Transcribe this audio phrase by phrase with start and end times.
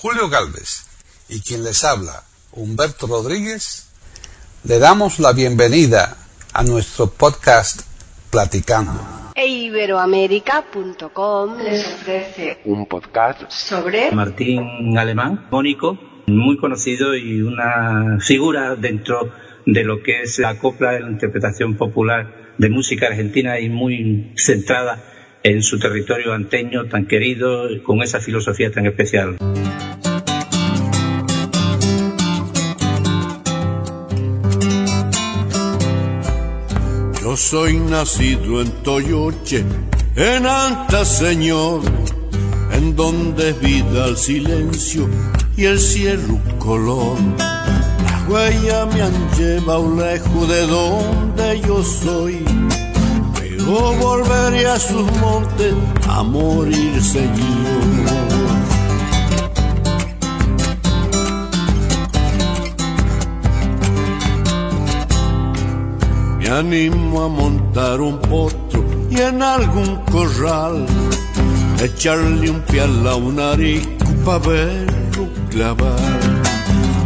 [0.00, 0.86] Julio Galvez
[1.28, 3.90] y quien les habla, Humberto Rodríguez,
[4.62, 6.16] le damos la bienvenida
[6.52, 7.80] a nuestro podcast
[8.30, 8.92] Platicando.
[9.34, 18.76] E iberoamérica.com les ofrece un podcast sobre Martín Alemán, mónico, muy conocido y una figura
[18.76, 19.32] dentro
[19.66, 24.32] de lo que es la copla de la interpretación popular de música argentina y muy
[24.36, 25.02] centrada
[25.42, 29.38] en su territorio anteño tan querido, con esa filosofía tan especial.
[37.38, 39.64] Soy nacido en Toyoche,
[40.16, 41.82] en Anta Señor,
[42.72, 45.08] en donde es vida el silencio
[45.56, 47.16] y el cielo color.
[47.38, 52.44] Las huellas me han llevado lejos de donde yo soy
[53.70, 55.74] o volveré a sus montes
[56.08, 58.07] a morir seguido.
[66.48, 70.86] Me animo a montar un potro y en algún corral
[71.78, 76.00] echarle un pial a un arico pa' verlo clavar.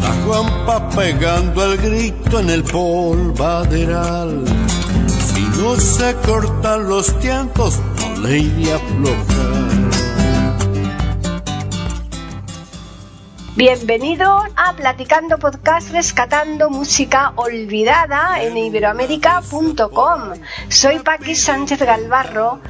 [0.08, 4.44] A Juanpa pegando el grito en el polvaderal
[5.58, 8.78] no se cortan los tiempos, no le iría
[13.54, 20.20] Bienvenido a Platicando Podcast Rescatando Música Olvidada en iberoamérica.com.
[20.70, 22.60] Soy Paqui Sánchez Galvarro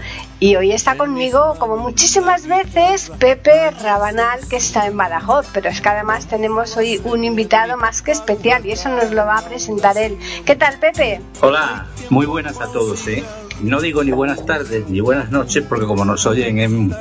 [0.41, 5.47] y hoy está conmigo, como muchísimas veces, Pepe Rabanal, que está en Badajoz.
[5.52, 9.24] Pero es que además tenemos hoy un invitado más que especial y eso nos lo
[9.24, 10.19] va a presentar él.
[10.44, 11.20] ¿Qué tal, Pepe?
[11.42, 13.24] Hola, muy buenas a todos, ¿eh?
[13.62, 16.92] No digo ni buenas tardes ni buenas noches porque como nos oyen en,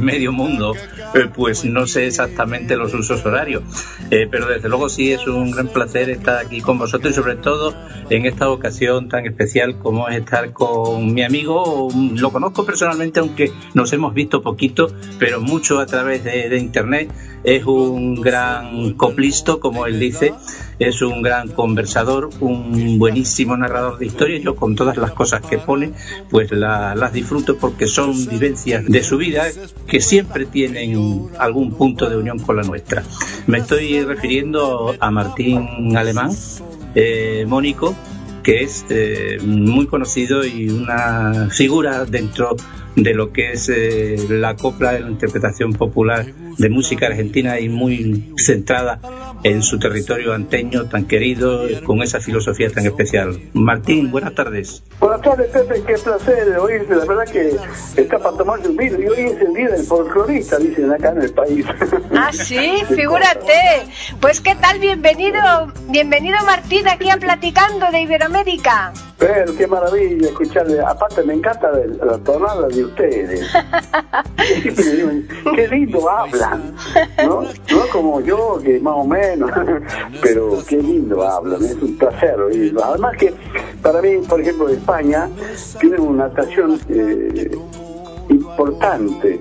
[0.00, 0.74] medio mundo,
[1.14, 3.62] eh, pues no sé exactamente los usos horarios.
[4.10, 7.36] Eh, pero desde luego sí es un gran placer estar aquí con vosotros y sobre
[7.36, 7.74] todo
[8.08, 11.88] en esta ocasión tan especial como es estar con mi amigo.
[12.14, 14.88] Lo conozco personalmente aunque nos hemos visto poquito,
[15.18, 17.10] pero mucho a través de, de internet.
[17.42, 20.34] Es un gran coplisto, como él dice
[20.80, 24.42] es un gran conversador, un buenísimo narrador de historias.
[24.42, 25.92] Yo con todas las cosas que pone,
[26.30, 29.46] pues las disfruto porque son vivencias de su vida
[29.86, 33.02] que siempre tienen algún punto de unión con la nuestra.
[33.46, 36.30] Me estoy refiriendo a Martín Alemán,
[36.94, 37.94] eh, Mónico,
[38.42, 42.56] que es eh, muy conocido y una figura dentro
[42.96, 46.26] de lo que es eh, la copla de la interpretación popular
[46.58, 49.00] de música argentina y muy centrada
[49.42, 53.40] en su territorio anteño tan querido, con esa filosofía tan especial.
[53.54, 54.82] Martín, buenas tardes.
[54.98, 56.94] Buenas tardes, Pepe, qué placer oírte.
[56.94, 57.56] La verdad que
[58.00, 61.22] está para tomarse un vino y hoy es el día del folclorista, dicen acá en
[61.22, 61.66] el país.
[62.16, 63.86] Ah, sí, figúrate.
[64.20, 68.92] Pues qué tal, bienvenido, bienvenido Martín aquí a Platicando de Iberoamérica.
[69.20, 70.80] Pero qué maravilla escucharle.
[70.80, 73.46] Aparte me encanta la tonada de ustedes.
[75.54, 76.74] qué lindo hablan,
[77.18, 77.42] ¿no?
[77.42, 79.29] No como yo, que más o menos,
[80.22, 82.84] pero qué lindo hablan, es un placer oírlo.
[82.84, 83.34] Además que
[83.82, 85.28] para mí, por ejemplo, España
[85.80, 87.50] tiene una estación eh,
[88.28, 89.40] importante.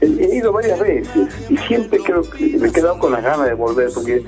[0.00, 3.54] He ido varias veces y siempre creo que me he quedado con las ganas de
[3.54, 4.24] volver porque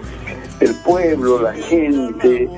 [0.60, 2.48] el pueblo, la gente,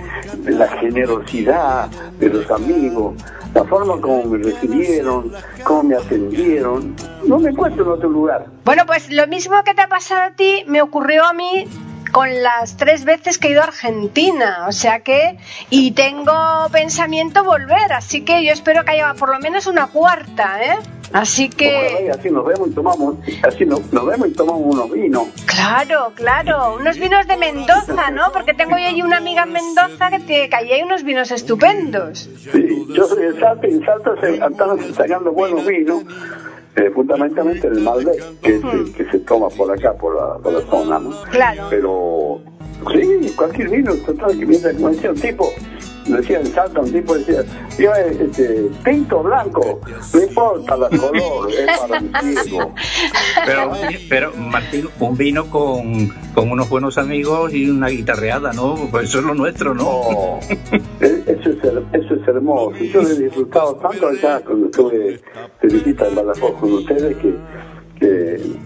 [0.44, 1.88] la generosidad
[2.18, 3.14] de los amigos,
[3.54, 5.30] la forma como me recibieron,
[5.64, 6.96] cómo me atendieron,
[7.26, 8.46] no me encuentro en otro lugar.
[8.64, 11.66] Bueno, pues lo mismo que te ha pasado a ti me ocurrió a mí
[12.12, 15.38] con las tres veces que he ido a Argentina, o sea que,
[15.70, 16.32] y tengo
[16.70, 20.78] pensamiento volver, así que yo espero que haya por lo menos una cuarta, ¿eh?
[21.12, 22.10] Así que...
[22.10, 25.28] así nos vemos y tomamos, así nos, vemos y tomamos unos vinos.
[25.44, 28.32] Claro, claro, unos vinos de Mendoza, ¿no?
[28.32, 31.30] Porque tengo yo allí una amiga en Mendoza que, tiene, que allí hay unos vinos
[31.30, 32.30] estupendos.
[32.38, 36.04] Sí, yo soy de Salta y en Salta se están sacando buenos vinos.
[36.74, 38.60] Eh, fundamentalmente el Malbec, que,
[38.96, 41.10] que, se toma por acá, por la, por la zona, ¿no?
[41.30, 41.66] Claro.
[41.68, 42.40] Pero,
[42.92, 45.52] sí, cualquier vino, total, que viene, como decía un tipo,
[46.06, 47.44] decía en Salta, un tipo decía,
[47.78, 49.80] yo este, pinto blanco,
[50.14, 52.34] no importa la color, es para mi
[53.44, 53.72] Pero,
[54.08, 58.74] pero Martín, un vino con, con unos buenos amigos y una guitarreada, ¿no?
[58.90, 60.40] Pues eso es lo nuestro, ¿no?
[60.40, 61.71] Eso, es, eso es
[62.52, 62.84] hermoso.
[62.84, 65.20] Yo he disfrutado tanto allá cuando estuve
[65.62, 67.34] de visita en Badajoz con ustedes que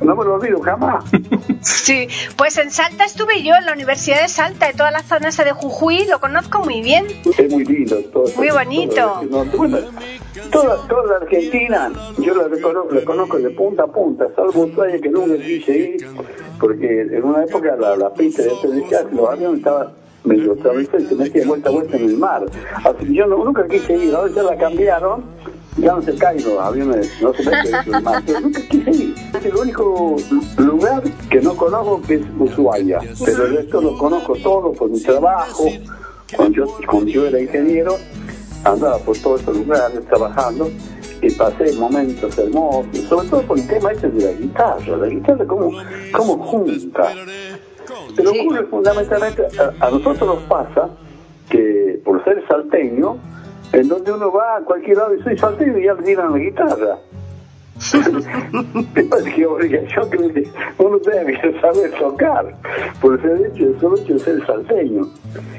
[0.03, 1.05] no me lo olvido jamás.
[1.61, 5.29] Sí, pues en Salta estuve yo, en la Universidad de Salta, de toda la zona
[5.29, 7.07] esa de Jujuy, lo conozco muy bien.
[7.37, 7.99] Es muy lindo.
[8.13, 9.21] Todo, muy bonito.
[10.53, 15.01] toda, toda la Argentina, yo la reconozco, la conozco de punta a punta, salvo un
[15.01, 16.07] que nunca quise ir,
[16.61, 18.69] porque en una época la, la pista de este
[19.13, 19.89] los aviones estaban
[20.27, 22.45] medio establecidos y se metían vuelta a vuelta en el mar.
[22.85, 25.25] Así que yo no, nunca quise ir, ahora ya la cambiaron,
[25.79, 28.91] ya no se caen los aviones, no se meten en el mar, pero nunca quise
[28.91, 29.15] ir.
[29.35, 30.17] Es el único
[30.59, 35.01] lugar que no conozco que es Ushuaia, pero el resto lo conozco todo por mi
[35.01, 35.65] trabajo,
[36.37, 37.97] cuando yo, cuando yo era ingeniero,
[38.65, 40.71] andaba por todos esos lugares trabajando
[41.23, 45.47] y pasé momentos hermosos, sobre todo por el tema este de la guitarra, la guitarra
[45.47, 45.73] como,
[46.13, 47.13] como junta.
[48.17, 48.41] Pero Sí.
[48.41, 50.89] ocurre fundamentalmente, a, a nosotros nos pasa
[51.51, 53.17] que por ser salteño,
[53.73, 56.39] en donde uno va a cualquier lado y soy salteño y ya le tiran la
[56.39, 56.99] guitarra.
[58.97, 60.49] Es que obligación que
[60.79, 62.55] uno debe saber tocar
[63.01, 65.03] por el hecho, el solo hecho de ser salteño.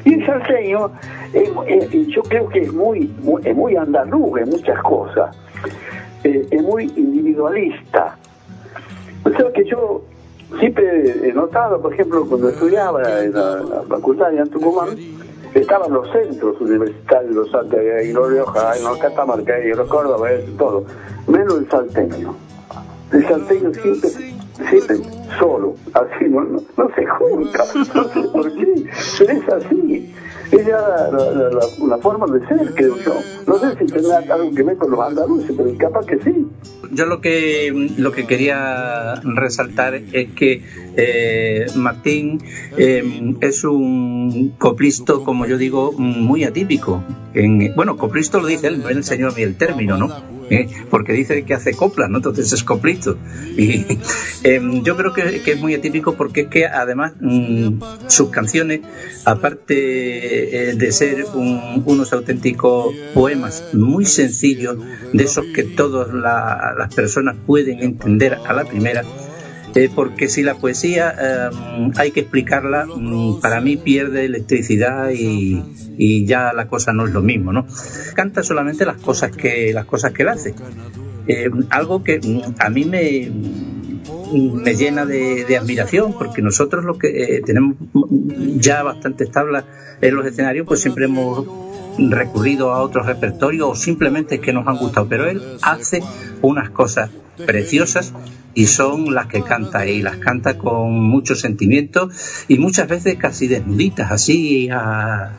[0.05, 0.91] Y el salteño,
[1.33, 5.35] es- yo creo que es muy, muy, es muy andaluz en muchas cosas,
[6.23, 8.17] Eh, es muy individualista.
[9.23, 10.01] O sea que yo
[10.59, 14.89] siempre he notado, por ejemplo, cuando estudiaba en la, facultad de Tucumán,
[15.53, 20.85] estaban los centros universitarios, los Santiago, los Rioja, los Catamarca, los Córdoba, todo,
[21.27, 22.35] menos el salteño.
[23.11, 24.09] El salteño siempre,
[24.69, 24.97] siempre
[25.39, 27.63] solo, así, no, no, no se junta,
[27.95, 28.85] no sé por qué,
[29.17, 30.13] pero es así.
[30.51, 31.49] Es ya la, la,
[31.87, 33.23] la- forma de ser, creo yo.
[33.47, 36.45] No sé si tendrá algo que ver con los andaluces, pero capaz que sí.
[36.91, 40.61] Yo lo que lo que quería resaltar es que
[40.95, 42.39] eh, Martín
[42.77, 43.03] eh,
[43.41, 47.03] es un coplisto, como yo digo, muy atípico.
[47.33, 50.07] En, bueno, coplisto lo dice él, no él enseñó a mí el término, ¿no?
[50.49, 52.17] Eh, porque dice que hace coplas, ¿no?
[52.17, 53.19] Entonces es coplisto.
[53.57, 53.85] Y
[54.43, 58.81] eh, yo creo que, es muy atípico porque es que además mm, sus canciones,
[59.25, 64.77] aparte eh, de ser un- unos auténticos poemas muy sencillos,
[65.11, 69.09] de esos que todas la- las personas pueden entender a la primera,
[69.75, 71.49] eh, porque si la poesía eh,
[71.97, 75.63] hay que explicarla, mm, para mí pierde electricidad y,
[76.25, 77.65] ya la cosa no es lo mismo, ¿no?
[78.13, 80.53] Canta solamente las cosas que las cosas que él hace.
[81.27, 83.31] Eh, algo que mm, a mí me,
[84.33, 87.75] me llena de, de admiración porque nosotros lo que eh, tenemos
[88.57, 89.65] ya bastantes tablas
[90.01, 91.45] en los escenarios pues siempre hemos
[91.97, 96.03] recurrido a otros repertorios o simplemente que nos han gustado pero él hace
[96.41, 97.09] unas cosas
[97.45, 98.13] preciosas
[98.53, 102.09] y son las que canta y las canta con mucho sentimiento
[102.47, 105.33] y muchas veces casi desnuditas así a,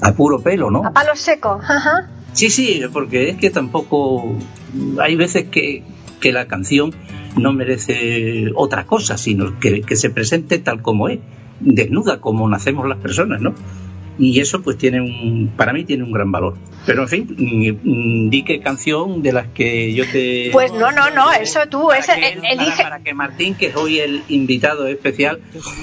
[0.00, 0.84] a puro pelo ¿no?
[0.84, 2.08] A palo seco, ajá.
[2.32, 4.36] Sí, sí, porque es que tampoco
[5.00, 5.82] hay veces que,
[6.20, 6.94] que la canción
[7.36, 11.20] no merece otra cosa, sino que, que se presente tal como es,
[11.60, 13.54] desnuda como nacemos las personas, ¿no?
[14.20, 16.56] Y eso pues tiene un, para mí tiene un gran valor.
[16.86, 17.36] Pero en fin,
[17.84, 20.48] mm, di qué canción de las que yo te...
[20.52, 22.82] Pues no, no, no, eso tú, para ese, que, el- para- elige.
[22.82, 25.38] para que Martín, que es hoy el invitado especial,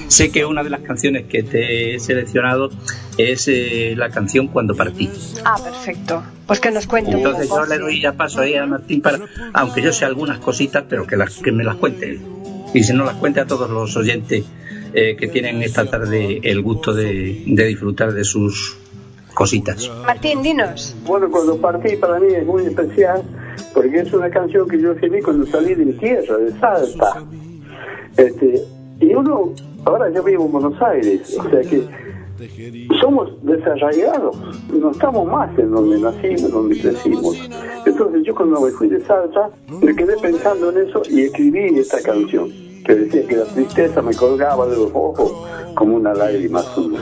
[0.08, 2.70] sé que una de las canciones que te he seleccionado
[3.18, 5.08] es eh, la canción Cuando partí.
[5.44, 6.22] Ah, perfecto.
[6.46, 9.18] Pues que nos cuente un Entonces yo le doy ya paso ahí a Martín para,
[9.54, 12.20] aunque yo sé algunas cositas, pero que, las, que me las cuente él.
[12.74, 14.44] Y si no las cuente a todos los oyentes
[14.98, 18.78] eh, que tienen esta tarde el gusto de, de disfrutar de sus
[19.34, 19.90] cositas.
[20.06, 20.96] Martín, dinos.
[21.04, 23.22] Bueno, cuando partí para mí es muy especial
[23.74, 27.22] porque es una canción que yo escribí cuando salí de mi tierra, de Salta.
[28.16, 28.62] Este,
[28.98, 29.52] y uno,
[29.84, 31.82] ahora yo vivo en Buenos Aires, o sea que
[32.98, 34.34] somos desarraigados,
[34.72, 37.36] no estamos más en donde nacimos, donde crecimos.
[37.84, 39.50] Entonces yo cuando me fui de Salta
[39.82, 44.14] me quedé pensando en eso y escribí esta canción que decía que la tristeza me
[44.14, 45.32] colgaba de los ojos
[45.74, 46.96] como una lágrima azul.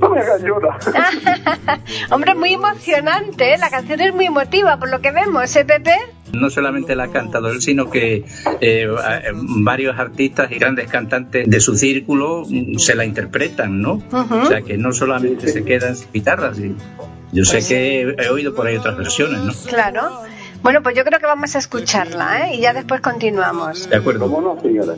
[0.00, 0.78] No me hagas llorar.
[2.10, 3.58] Hombre, muy emocionante, ¿eh?
[3.58, 5.94] la canción es muy emotiva, por lo que vemos, ¿eh, Pepe?
[6.32, 8.24] No solamente la ha cantado él, sino que
[8.60, 8.88] eh,
[9.60, 13.94] varios artistas y grandes cantantes de su círculo mm, se la interpretan, ¿no?
[14.10, 14.34] Ujú.
[14.36, 16.58] O sea que no solamente se quedan sin guitarras.
[16.58, 16.74] y-
[17.32, 19.52] Yo sé que he, he oído por ahí otras versiones, ¿no?
[19.68, 20.22] Claro.
[20.62, 22.54] Bueno, pues yo creo que vamos a escucharla, ¿eh?
[22.54, 23.88] Y ya después continuamos.
[23.88, 24.30] De acuerdo.
[24.30, 24.94] ¿Cómo no, señora?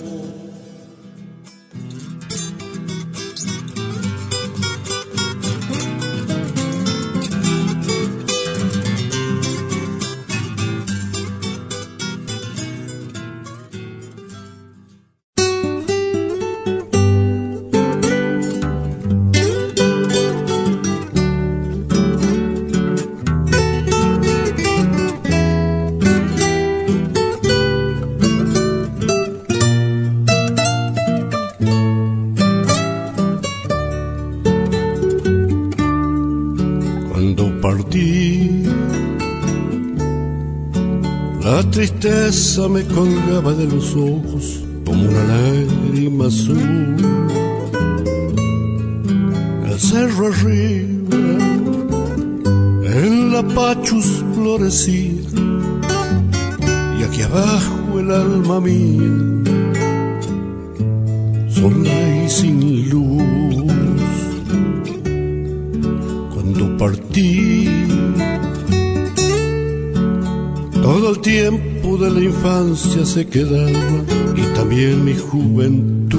[41.86, 46.96] Tristeza me colgaba de los ojos como una lágrima azul.
[49.66, 51.16] El cerro arriba,
[52.86, 55.12] en la pachus florecía,
[56.98, 59.12] y aquí abajo el alma mía,
[61.50, 63.64] sola y sin luz.
[66.32, 67.68] Cuando partí,
[70.82, 71.63] todo el tiempo
[72.04, 73.70] de la infancia se quedaba
[74.36, 76.18] y también mi juventud.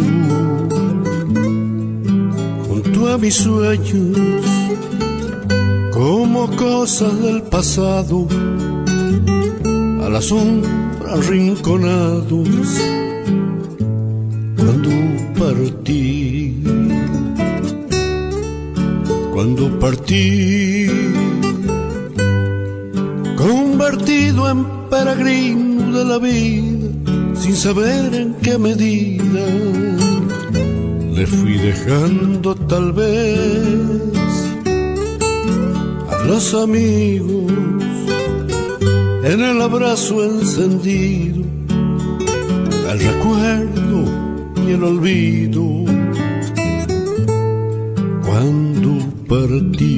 [2.67, 4.17] Junto a mis sueños,
[5.93, 8.27] como cosas del pasado,
[10.03, 10.71] a la sombra
[11.13, 12.49] arrinconados,
[14.57, 14.89] cuando
[15.39, 16.63] partí,
[19.33, 20.54] cuando partí
[26.19, 26.87] vida,
[27.35, 29.45] sin saber en qué medida
[31.13, 33.79] le fui dejando tal vez
[36.09, 37.51] a los amigos
[39.23, 41.43] en el abrazo encendido,
[42.91, 43.99] el recuerdo
[44.67, 45.63] y el olvido
[48.25, 48.91] cuando
[49.27, 49.94] partí.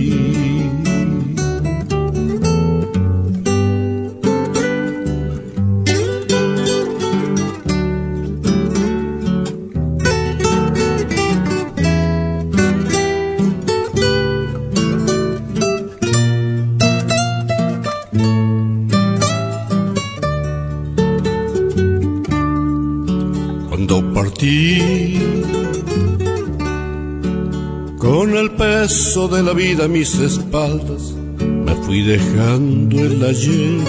[29.25, 33.81] De la vida a mis espaldas, me fui dejando el ayer.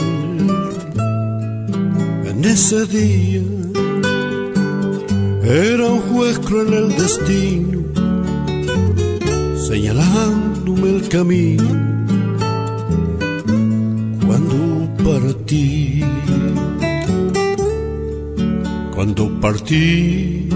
[2.24, 3.42] En ese día
[5.44, 7.80] era un juez cruel el destino,
[9.68, 11.76] señalándome el camino
[14.26, 14.56] cuando
[15.04, 16.02] partí.
[18.94, 20.48] Cuando partí,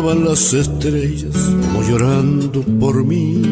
[0.00, 3.42] titilaban las estrellas como llorando por mí.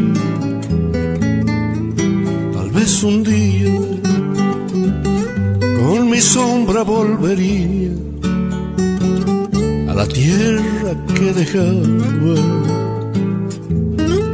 [2.54, 3.72] Tal vez un día
[5.78, 7.90] con mi sombra volvería
[9.88, 12.34] a la tierra que dejaba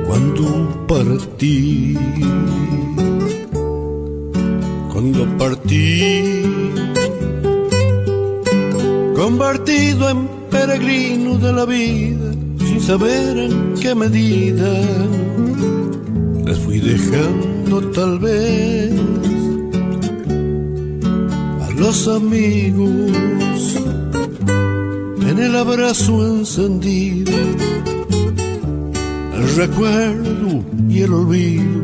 [0.07, 1.99] cuando partí.
[4.93, 6.43] Cuando partí,
[9.17, 14.73] convertido en peregrino de la vida, sin saber en qué medida.
[16.47, 18.93] Les fui dejando tal vez
[21.65, 23.13] a los amigos
[25.31, 27.33] en el abrazo encendido,
[29.37, 31.84] el recuerdo y el olvido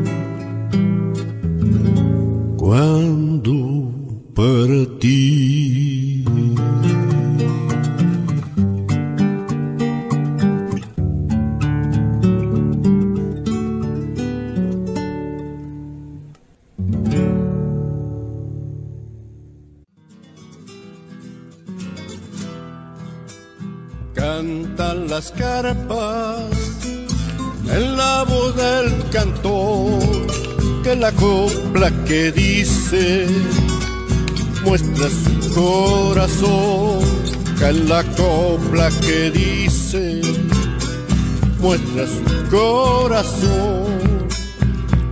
[41.61, 42.05] muestra
[42.49, 44.27] corazón,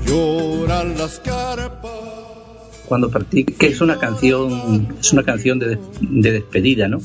[0.06, 1.92] lloran las carpas.
[2.86, 7.00] Cuando partí, que es una canción, es una canción de, de despedida, ¿no?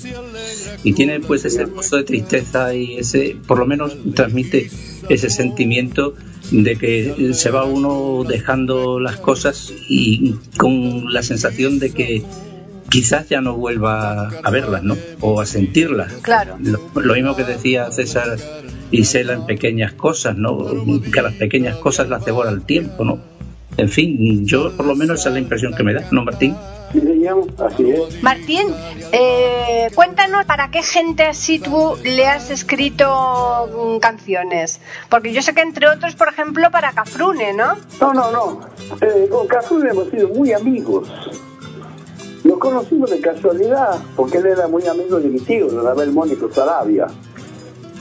[0.83, 4.71] Y tiene pues ese pozo de tristeza y ese, por lo menos transmite
[5.11, 6.15] ese sentimiento
[6.51, 12.23] de que se va uno dejando las cosas y con la sensación de que
[12.95, 14.97] quizás ya no vuelva a verlas, ¿no?
[15.21, 16.13] O a sentirlas.
[16.23, 16.57] Claro.
[16.61, 18.37] Lo, lo mismo que decía César
[18.93, 20.57] Isela en pequeñas cosas, ¿no?
[21.13, 23.19] Que las pequeñas cosas las devora el tiempo, ¿no?
[23.77, 26.55] En fin, yo por lo menos esa es la impresión que me da, ¿no, Martín?
[27.59, 28.23] Así es.
[28.23, 28.69] Martín,
[29.11, 34.81] eh, cuéntanos para qué gente así tú le has escrito mm, canciones.
[35.09, 37.77] Porque yo sé que entre otros, por ejemplo, para Cafrune, ¿no?
[38.01, 38.61] No, no, no.
[39.01, 41.09] Eh, con Cafrune hemos sido muy amigos.
[42.45, 46.53] Nos conocimos de casualidad, porque él era muy amigo de mi tío, de Abel Mónico
[46.53, 47.07] Sarabia.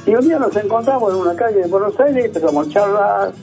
[0.06, 3.34] Y un día nos encontramos en una calle de Buenos Aires empezamos a charlar.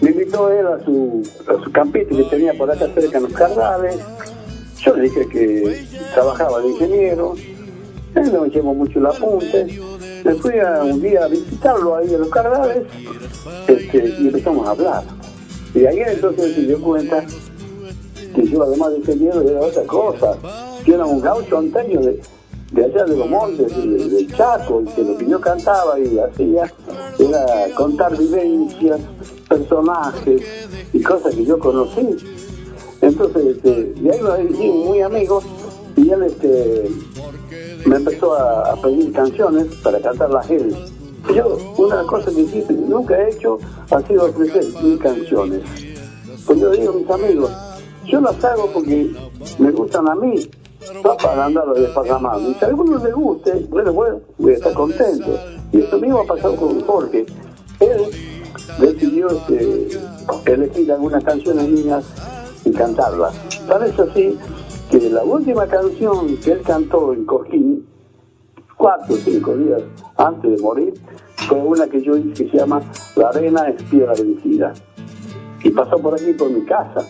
[0.00, 3.32] Me invitó él a su, a su campito que tenía por acá cerca en los
[3.34, 4.00] Cardales.
[4.80, 7.34] Yo le dije que trabajaba de ingeniero,
[8.16, 9.80] él no me llamó mucho el apunte.
[10.24, 12.82] Me fui a, un día a visitarlo ahí en los Cardales
[13.68, 15.04] este, y empezamos a hablar.
[15.72, 17.24] Y ahí entonces se dio cuenta
[18.36, 20.36] que yo además de ingeniero era otra cosa.
[20.84, 22.20] Yo era un gaucho antaño de,
[22.84, 26.70] allá de los montes, de, de Chaco, y que lo que yo cantaba y hacía
[27.18, 29.00] era contar vivencias,
[29.48, 30.42] personajes
[30.92, 32.16] y cosas que yo conocí.
[33.00, 35.44] Entonces, este, y ahí nos hicimos muy amigos
[35.96, 36.90] y él este,
[37.86, 40.76] me empezó a, pedir canciones para cantarlas él.
[41.34, 43.58] Yo, una cosa que sí, nunca he hecho
[43.90, 45.62] ha sido ofrecer mis canciones.
[46.46, 47.50] Pues yo digo a mis amigos,
[48.06, 49.10] yo las hago porque
[49.58, 50.48] me gustan a mí,
[51.02, 51.82] no para andar de.
[51.82, 55.38] Y si a alguno le guste, bueno, bueno, voy a estar contento.
[55.72, 57.26] Y eso mismo ha pasado con Jorge.
[57.80, 58.02] Él
[58.78, 59.88] decidió este,
[60.46, 62.04] elegir algunas canciones mías
[62.64, 63.34] y cantarlas.
[63.68, 64.38] Parece así
[64.90, 67.86] que la última canción que él cantó en Cojín,
[68.76, 69.82] cuatro o cinco días
[70.16, 70.94] antes de morir,
[71.48, 72.80] fue una que yo hice que se llama
[73.16, 74.72] La arena es piedra vencida.
[75.62, 77.04] Y pasó por aquí, por mi casa.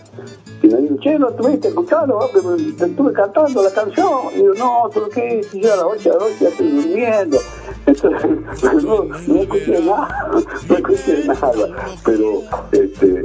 [0.62, 2.30] Y me dijo, che, ¿no estuviste escuchando?
[2.78, 4.18] Te estuve cantando la canción.
[4.34, 5.40] Y yo, no, ¿tú qué?
[5.52, 7.38] Y yo a las 8 de la noche ya estoy durmiendo.
[7.86, 10.28] Entonces, no, no escuché nada,
[10.68, 11.96] no escuché nada.
[12.04, 13.22] Pero, este,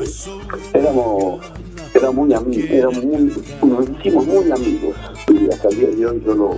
[0.74, 1.42] éramos,
[1.94, 4.96] éramos muy amigos, éramos muy, nos hicimos muy amigos.
[5.30, 6.56] Y hasta el día de hoy yo lo,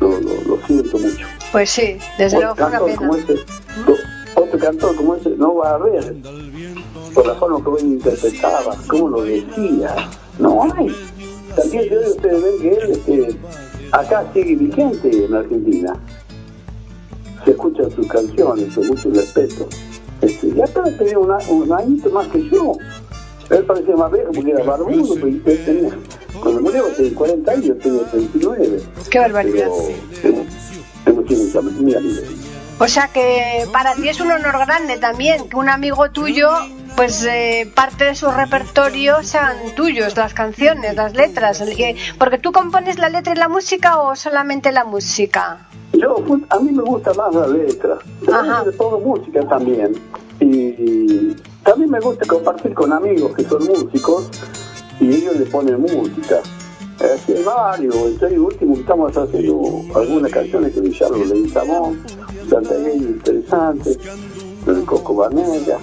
[0.00, 1.26] lo, lo, lo siento mucho.
[1.52, 2.96] Pues sí, desde luego fue una pena.
[2.96, 3.34] como ese,
[4.34, 6.14] otro cantor como ese no va a haber
[7.14, 9.94] por la forma como él interpretaba, cómo lo decía,
[10.38, 10.94] no hay.
[11.56, 13.36] También yo ustedes ven que él este,
[13.92, 15.94] acá sigue vigente en Argentina.
[17.44, 19.68] Se escuchan sus canciones con mucho respeto.
[20.20, 22.72] Este, ya apenas tenía una, un añito más que yo.
[23.50, 25.98] Él parecía más viejo porque era barbudo, pero él tenía,
[26.40, 28.82] cuando murió tenía 40 años, tenía 39.
[29.10, 29.68] Qué barbaridad.
[31.04, 32.24] Pero sido muy amigos.
[32.78, 36.48] O sea que para ti es un honor grande también que un amigo tuyo,
[36.96, 41.60] pues eh, parte de su repertorio sean tuyos, las canciones, las letras.
[41.60, 45.66] el que- Porque tú compones la letra y la música o solamente la música.
[45.92, 47.98] Yo, fu- a mí me gusta más la letra.
[48.64, 49.92] Le pongo música también.
[50.40, 54.28] Y también me gusta compartir con amigos que son músicos
[55.00, 56.38] y ellos le ponen música.
[56.98, 57.94] Así hay varios.
[57.96, 62.02] Estoy último, estamos haciendo algunas canciones con Villalbo Leguizamón,
[62.48, 63.96] Santa Gay interesante,
[64.64, 65.78] con Coco Vanella,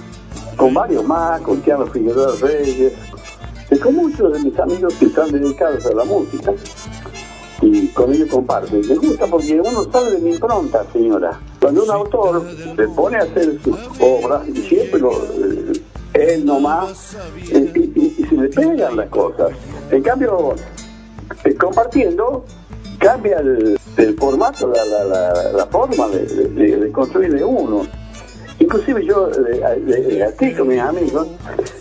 [0.59, 2.91] con varios más, con Tiano Figueroa Reyes,
[3.71, 6.53] y con muchos de mis amigos que están dedicados a la música
[7.61, 8.77] y con ellos comparto.
[8.77, 11.39] Y me gusta porque uno sale de mi impronta, señora.
[11.61, 12.43] Cuando un autor
[12.75, 15.81] se pone a hacer sus obras, y siempre lo, eh,
[16.15, 17.15] él nomás,
[17.51, 19.51] eh, y, y- y se le pegan las cosas.
[19.91, 20.55] En cambio,
[21.45, 22.43] eh, compartiendo,
[22.99, 27.85] cambia el, el formato, la, la, la, la forma de, de- de construir de uno.
[28.59, 31.27] Inclusive yo, eh, eh, aquí con mis amigos,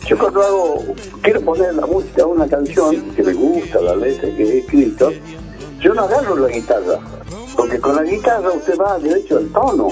[0.07, 0.85] yo cuando hago,
[1.23, 5.13] quiero poner la música a una canción que me gusta, la letra que he escrito,
[5.81, 7.01] yo no agarro la guitarra,
[7.57, 9.89] porque con la guitarra usted va derecho al tono,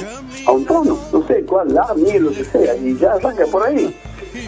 [0.46, 3.64] a un tono, no sé cuál, la, mi, lo que sea, y ya arranca por
[3.64, 3.94] ahí.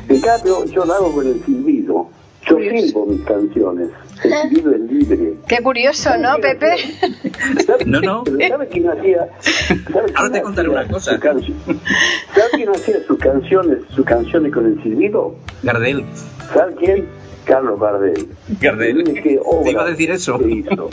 [0.09, 2.09] En cambio, yo lo hago con el silbido.
[2.48, 3.88] Yo silbo mis canciones.
[4.24, 5.34] El silbido es libre.
[5.46, 6.76] Qué curioso, ¿no, Pepe?
[7.66, 8.24] ¿Sabe- No, no.
[8.48, 9.28] ¿Sabe quién hacía?
[9.40, 11.14] ¿sabe Ahora te contaré una cosa.
[11.14, 15.34] su cancio- ¿Sabe quién hacía sus canciones, sus canciones con el silbido?
[15.62, 16.04] Gardel.
[16.52, 17.08] ¿Sabe quién?
[17.44, 18.28] Carlos Gardel.
[18.61, 19.04] Gardel.
[19.22, 20.38] Qué obra Te iba a decir eso.
[20.38, 20.90] que hizo.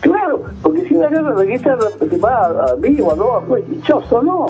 [0.00, 4.46] Claro, porque si agarra la guitarra, se va a, a vivo, no, pues dichoso, no.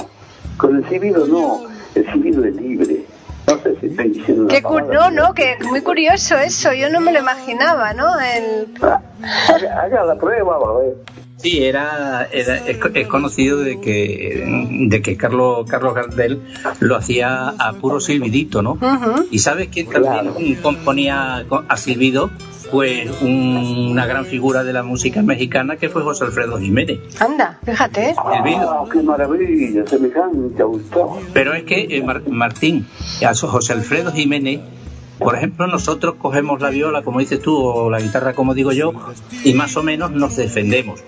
[0.57, 1.61] Con el silbido no,
[1.95, 3.05] el silbido es libre.
[3.49, 5.11] No sé si estoy diciendo una Qué cu- palabra.
[5.11, 6.73] no, no, que muy curioso eso.
[6.75, 8.19] Yo no me lo imaginaba, ¿no?
[8.21, 8.69] El...
[8.83, 9.01] Ah,
[9.49, 10.97] Haga, haga la prueba, va a ver.
[11.39, 14.45] Sí, era, era es, es conocido de que
[14.89, 16.43] de que Carlos Carlos Gardel
[16.81, 18.77] lo hacía a puro silbidito, ¿no?
[19.31, 20.63] Y sabes quién también Claro.
[20.63, 22.31] componía a silbido,
[22.71, 26.99] pues un- una gran figura de la música mexicana que fue José Alfredo Jiménez.
[27.21, 28.15] Anda, fíjate.
[28.19, 31.21] Ah, qué maravilla, semejante autor.
[31.33, 32.87] Pero es que eh, Mar- Martín,
[33.27, 34.61] a José Alfredo Jiménez,
[35.19, 38.93] por ejemplo, nosotros cogemos la viola, como dices tú, o la guitarra, como digo yo,
[39.45, 41.01] y más o menos nos defendemos.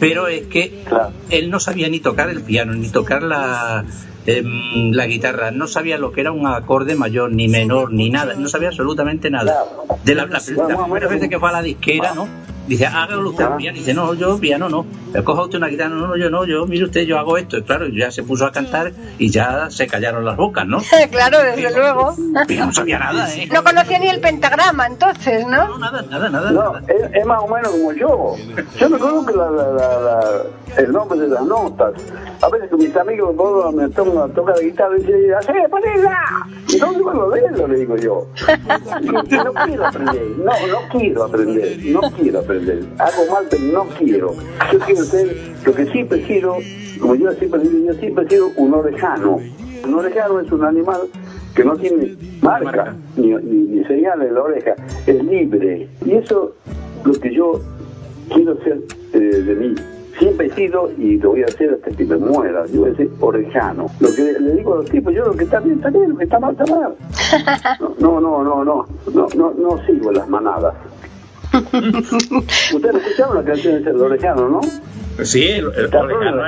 [0.00, 1.12] Pero es que Claro.
[1.30, 3.84] él no sabía ni tocar el piano, ni tocar la,
[4.26, 8.34] em, la guitarra, no sabía lo que era un acorde mayor, ni menor, ni nada,
[8.34, 9.64] no sabía absolutamente nada.
[10.04, 12.26] De la, la- o primeras menos veces que fue a la disquera, ¿no?
[12.66, 13.56] Dice, hágalo usted Ah.
[13.58, 13.76] piano.
[13.76, 14.86] Dice, no, yo piano no.
[15.12, 15.90] Le coja usted una guitarra.
[15.90, 17.58] No, no, yo no, yo, mire usted, yo hago esto.
[17.58, 20.78] Y claro, ya se puso a cantar y ya se callaron las bocas, ¿no?
[21.10, 22.16] claro, desde luego.
[22.48, 23.50] Pero no sabía nada, ¿eh?
[23.52, 25.78] No conocía ni el pentagrama entonces, No, ¿no?
[25.78, 26.50] nada, nada, nada.
[26.52, 26.82] No, nada.
[26.88, 28.34] es, es más o menos como yo.
[28.80, 31.92] Yo no conozco la, la, la, la- el nombre de las notas.
[32.44, 36.46] A veces con mis amigos todos me tocan tocar la guitarra y dicen, ¡Hacé, ponela!
[36.68, 37.68] ¿Y dónde van a verlo?
[37.68, 38.26] Le digo yo.
[39.00, 42.84] No quiero aprender, no, no quiero aprender, no quiero aprender.
[42.98, 44.34] Hago mal, pero no quiero.
[44.70, 46.56] Yo quiero ser lo que siempre sido,
[47.00, 49.40] como yo siempre digo, yo siempre sido un orejano.
[49.86, 51.00] Un orejano es un animal
[51.56, 54.74] que no tiene marca, ni, ni, ni señales en la oreja,
[55.06, 55.88] es libre.
[56.04, 56.54] Y eso
[57.04, 57.58] lo que yo
[58.28, 58.80] quiero ser
[59.14, 59.74] eh, de mí.
[60.18, 62.64] Siempre he sido y lo voy a hacer hasta que me muera.
[62.72, 63.86] Yo voy a ser orejano.
[64.00, 66.16] Lo que le digo a los tipos, yo lo que está bien está bien, lo
[66.16, 66.94] que está mal está mal.
[67.98, 70.74] No, no, no, no, no, no, no sigo las manadas.
[71.52, 74.60] Ustedes escucharon la canción de Orejano, ¿no?
[75.22, 76.42] Sí, el, el Está orejano.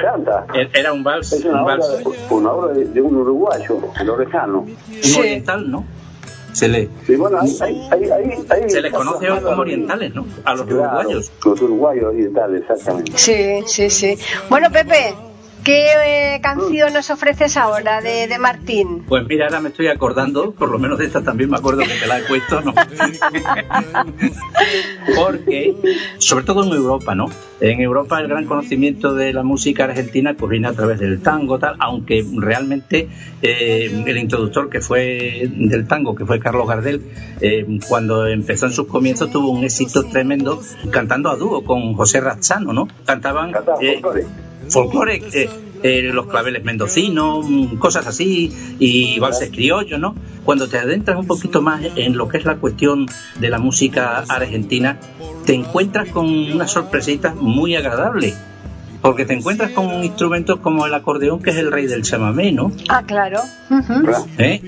[0.75, 4.11] Era un vals, Es un una obra, vals una obra de, de un uruguayo, el
[4.11, 4.61] Orejano.
[4.61, 5.21] un Sí.
[5.21, 5.85] oriental, ¿no?
[6.57, 10.27] Se le, Y bueno, ahí, ahí, ahí, ahí- ahí se les conoce como orientales, ¿no?
[10.45, 11.33] A los Claro, uruguayos.
[11.45, 13.13] Los uruguayos orientales, exactamente.
[13.19, 14.19] Sí, sí, sí.
[14.49, 15.15] Bueno, Pepe,
[15.67, 19.03] ¿qué eh, canción nos ofreces ahora de, de Martín?
[19.09, 21.89] Pues mira, ahora me estoy acordando, por lo menos de esta también me acuerdo que
[21.89, 22.73] te la he puesto, ¿no?
[25.17, 25.75] Porque,
[26.19, 27.27] sobre todo en Europa, ¿no?
[27.61, 31.59] En Europa el gran conocimiento de la música argentina pues viene a través del tango,
[31.59, 33.09] tal, aunque realmente
[33.43, 37.03] eh, el introductor que fue del tango, que fue Carlos Gardel,
[37.41, 42.21] eh, cuando empezó en sus comienzos tuvo un éxito tremendo cantando a dúo con José
[42.21, 42.87] Razzano, ¿no?
[43.05, 43.51] Cantaban...
[43.51, 44.01] Cantaba eh,
[44.69, 45.23] folclore.
[45.33, 45.49] eh,
[45.83, 47.45] eh, los claveles mendocinos,
[47.79, 50.15] cosas así, y valses criollos, ¿no?
[50.43, 53.07] Cuando te adentras un poquito más en lo que es la cuestión
[53.39, 54.99] de la música argentina,
[55.45, 58.35] te encuentras con una sorpresita muy agradable.
[59.03, 62.51] Porque te encuentras con un instrumento como el acordeón, que es el rey del chamamé,
[62.51, 62.73] ¿no?
[62.89, 63.41] Ah, claro.
[64.39, 64.61] ¿Eh?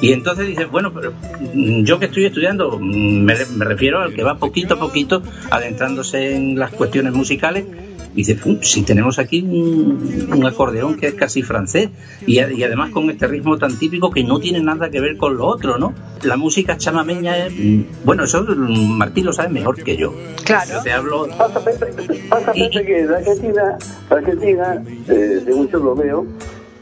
[0.00, 1.12] Y entonces dices, bueno, pero
[1.54, 5.22] mm, yo que estoy estudiando, mm, me, me refiero al que va poquito a poquito
[5.50, 7.66] adentrándose en las cuestiones musicales,
[8.12, 11.90] y dices, "Uh, si tenemos aquí un, un acordeón que es casi francés,
[12.26, 15.36] y, y además con este ritmo tan típico que no tiene nada que ver con
[15.36, 15.94] lo otro, ¿no?
[16.22, 20.14] La música chamameña es, mm, bueno, eso mm, Martín lo sabe mejor que yo.
[20.44, 20.70] Claro.
[20.74, 21.86] Yo te hablo, Pasa, Pepe,
[22.28, 23.78] pasa, que la Argentina,
[24.10, 26.26] la Argentina eh, según yo lo veo,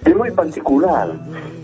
[0.04, 1.12] es muy particular,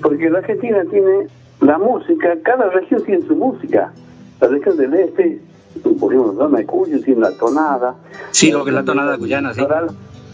[0.03, 1.27] porque la Argentina tiene
[1.61, 3.93] la música, cada región tiene su música.
[4.41, 5.41] La región del este,
[5.83, 7.95] por ejemplo, la zona de Cuyo tiene la tonada.
[8.31, 9.63] Sí, lo que es la tonada cuyana, sí.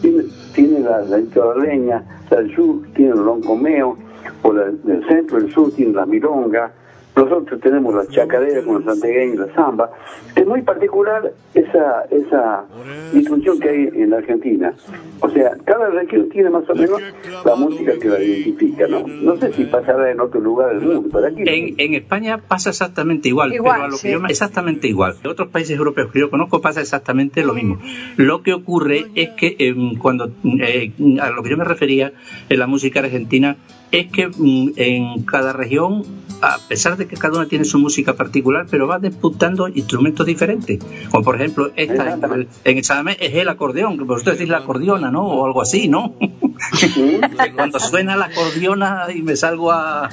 [0.01, 0.25] Tiene,
[0.55, 3.97] tiene la, la litoraleña, la del sur tiene el loncomeo,
[4.43, 6.73] o la del centro, el sur tiene la milonga.
[7.15, 9.91] Nosotros tenemos la chacarera con el santegueño y la samba.
[10.35, 12.65] Es muy particular esa, esa
[13.13, 14.73] distribución que hay en la Argentina.
[15.21, 17.01] O sea, cada región tiene más o menos
[17.45, 19.07] la música que la identifica, ¿no?
[19.07, 21.43] No sé si pasará en otro lugar del mundo, pero aquí...
[21.47, 24.07] En, en España pasa exactamente igual, Igual, pero a lo sí.
[24.07, 25.17] que yo me- exactamente igual.
[25.23, 27.79] En otros países europeos que yo conozco pasa exactamente lo mismo.
[28.17, 32.13] Lo que ocurre es que em, cuando eh, a lo que yo me refería
[32.49, 33.57] en la música argentina
[33.91, 36.03] es que mm, en cada región,
[36.41, 40.79] a pesar de que cada una tiene su música particular, pero va disputando instrumentos diferentes.
[41.11, 44.59] Como por ejemplo, esta en, en el Sadamés es el acordeón, que vosotros decís la
[44.59, 45.27] acordeona, ¿no?
[45.27, 46.15] O algo así, ¿no?
[47.55, 50.09] Cuando suena la acordeona y me salgo a,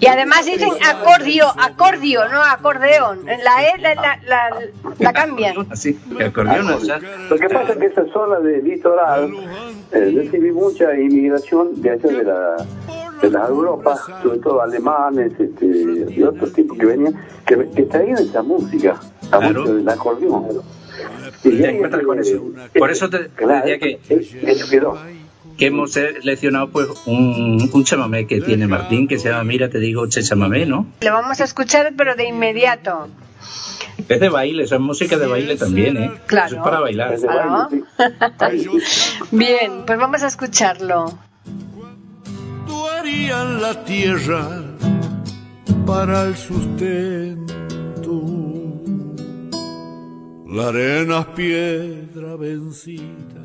[0.00, 3.24] Y además dicen acordio, acordio, no acordeón.
[3.26, 4.50] La E la, la, la,
[4.98, 5.54] la cambian.
[5.76, 6.98] Sí, o sea,
[7.30, 9.32] Lo que pasa es que esa zona de litoral
[9.92, 12.56] eh, recibí mucha inmigración de allá de la
[13.24, 17.14] de las Europas, sobre todo alemanes este, y otros tipos que venían,
[17.46, 19.60] que, que traían esa música, la Claro.
[19.60, 20.44] música del acordeón.
[21.42, 22.42] Te ahí, encuentras con eh, eso.
[22.78, 24.96] Por eso te- te claro, decía que- eso- eso quedó.
[25.58, 29.78] que hemos seleccionado pues un, un chamamé que tiene Martín que se llama Mira te
[29.78, 30.86] digo che chamamé, ¿no?
[31.00, 33.08] Lo vamos a escuchar, pero de inmediato.
[34.08, 36.10] Es de baile, eso es música de baile también, ¿eh?
[36.26, 36.46] Claro.
[36.48, 37.12] Eso es para bailar.
[37.14, 37.84] Es de baile,
[38.58, 38.68] sí.
[39.30, 41.16] Bien, pues vamos a escucharlo.
[43.04, 44.64] Tú harías la tierra
[45.84, 47.44] para el sustento.
[50.48, 53.42] La arena es piedra vencida.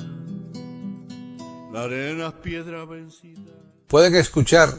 [1.74, 3.52] La arena es piedra vencida.
[3.88, 4.74] Pueden escuchar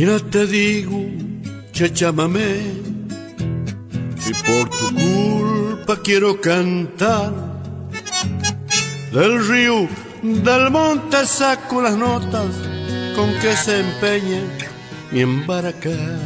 [0.04, 1.00] Mira, te digo,
[1.74, 2.56] chachamame,
[4.18, 7.32] si por tu culpa quiero cantar,
[9.12, 9.88] del río,
[10.24, 12.50] del monte saco las notas
[13.16, 14.42] con que se empeña
[15.12, 16.18] mi embaracar.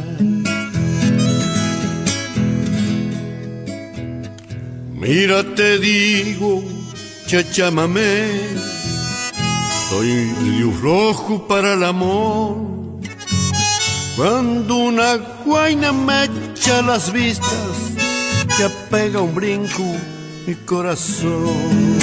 [4.94, 6.64] Mira, te digo,
[7.26, 8.26] chachamame,
[9.90, 10.08] soy
[10.56, 12.85] Dios rojo para el amor.
[14.16, 17.92] Cuando una guaina me echa las vistas,
[18.56, 19.84] te apega un brinco
[20.46, 21.98] mi corazón.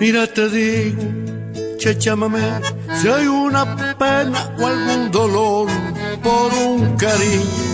[0.00, 1.02] Mira, te digo,
[1.78, 2.40] chachamame,
[3.00, 5.68] si hay una pena o algún dolor
[6.24, 7.72] por un cariño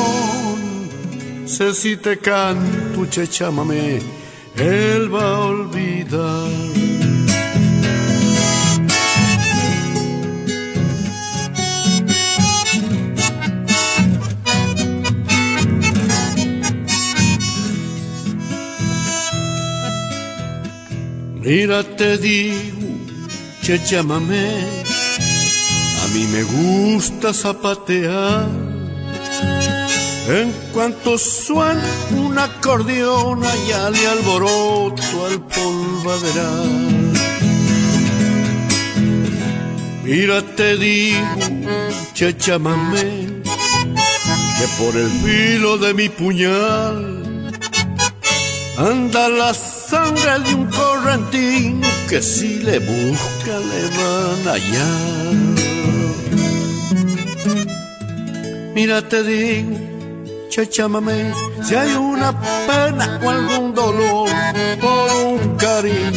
[1.46, 4.21] Sé si te canto, chechámame,
[4.62, 6.50] él va a olvidar.
[21.44, 22.88] Mira, te digo,
[23.64, 24.48] chechámame,
[26.04, 28.71] a mí me gusta zapatear.
[30.34, 37.12] En cuanto suena un acordeón, allá le alboroto al polvaderal.
[40.06, 41.38] Mira, te digo,
[42.14, 43.42] chechamame,
[44.58, 47.52] que por el filo de mi puñal
[48.78, 55.62] anda la sangre de un correntín que si le busca le van a hallar.
[58.74, 59.91] Mira, te digo,
[60.52, 61.34] chachámame,
[61.64, 62.34] si hay una
[62.68, 64.30] pena o algún dolor
[64.82, 66.12] por un cariño.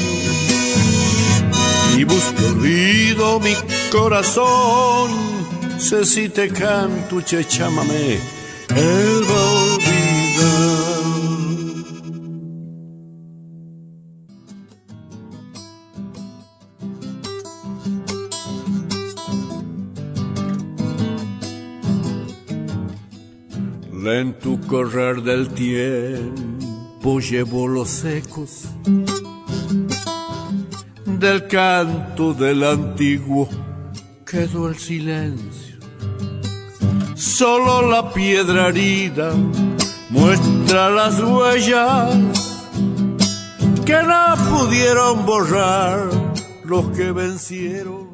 [1.97, 3.55] Y busco ruido mi
[3.93, 5.09] corazón,
[5.79, 8.19] sé si te canto, chachámame,
[8.75, 9.25] él
[24.45, 28.65] Lento correr del tiempo llevo los ecos
[31.07, 33.49] del canto del antiguo
[34.27, 35.79] quedó el silencio.
[37.15, 39.33] Solo la piedra herida
[40.11, 42.15] muestra las huellas
[43.87, 46.11] que no pudieron borrar
[46.65, 48.11] los que vencieron.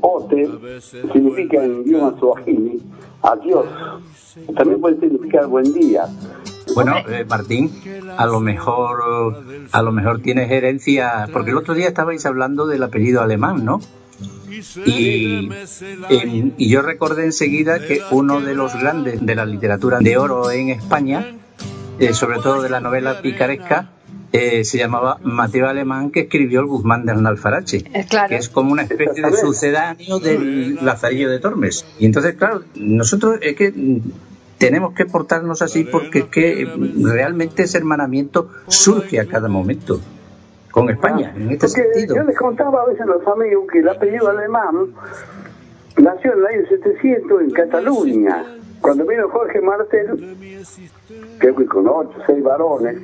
[0.00, 2.82] Bote, significa en idioma suajili
[3.22, 3.66] adiós.
[4.56, 6.06] También puede significar buen día.
[6.74, 7.70] Bueno, eh, Martín,
[8.16, 12.82] a lo mejor a lo mejor tienes herencia, porque el otro día estabais hablando del
[12.82, 13.80] apellido alemán, ¿no?
[14.84, 15.48] Y,
[16.56, 20.68] y yo recordé enseguida que uno de los grandes de la literatura de oro en
[20.68, 21.34] España,
[21.98, 23.90] eh, sobre todo de la novela picaresca,
[24.32, 28.28] eh, se llamaba Mateo Alemán, que escribió el Guzmán de Alfarache, Eh, claro.
[28.28, 31.84] que es como una especie de sucedáneo del Lazarillo de Tormes.
[31.98, 33.98] Y entonces, claro, nosotros es que mm,
[34.58, 40.00] tenemos que portarnos así porque es que mm, realmente ese hermanamiento surge a cada momento
[40.70, 42.14] con España, en este Porque sentido.
[42.16, 44.94] yo les contaba a veces a los amigos que el apellido alemán
[45.96, 48.44] nació en el año 700 en Cataluña,
[48.80, 50.36] cuando vino Jorge Martel,
[51.38, 52.98] creo que con ocho seis varones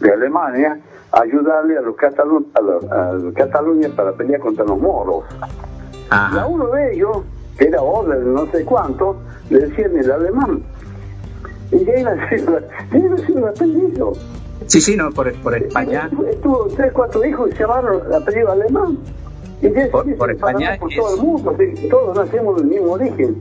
[0.00, 0.78] de Alemania,
[1.12, 5.24] a ayudarle a los, catalu a los, a los Cataluña para pelear contra los moros.
[6.10, 7.18] Y a uno de ellos,
[7.58, 9.16] que era de no sé cuánto,
[9.50, 10.62] le decían el alemán.
[11.72, 14.12] Y de ahí nació el apellido.
[14.66, 16.10] Sí, sí, no, por, por España.
[16.42, 18.98] Tuvo tres, cuatro hijos y se llamaron el apellido alemán.
[19.62, 21.56] Y de Por- por España por es- todo el mundo,
[21.90, 23.36] todos nacemos del mismo origen.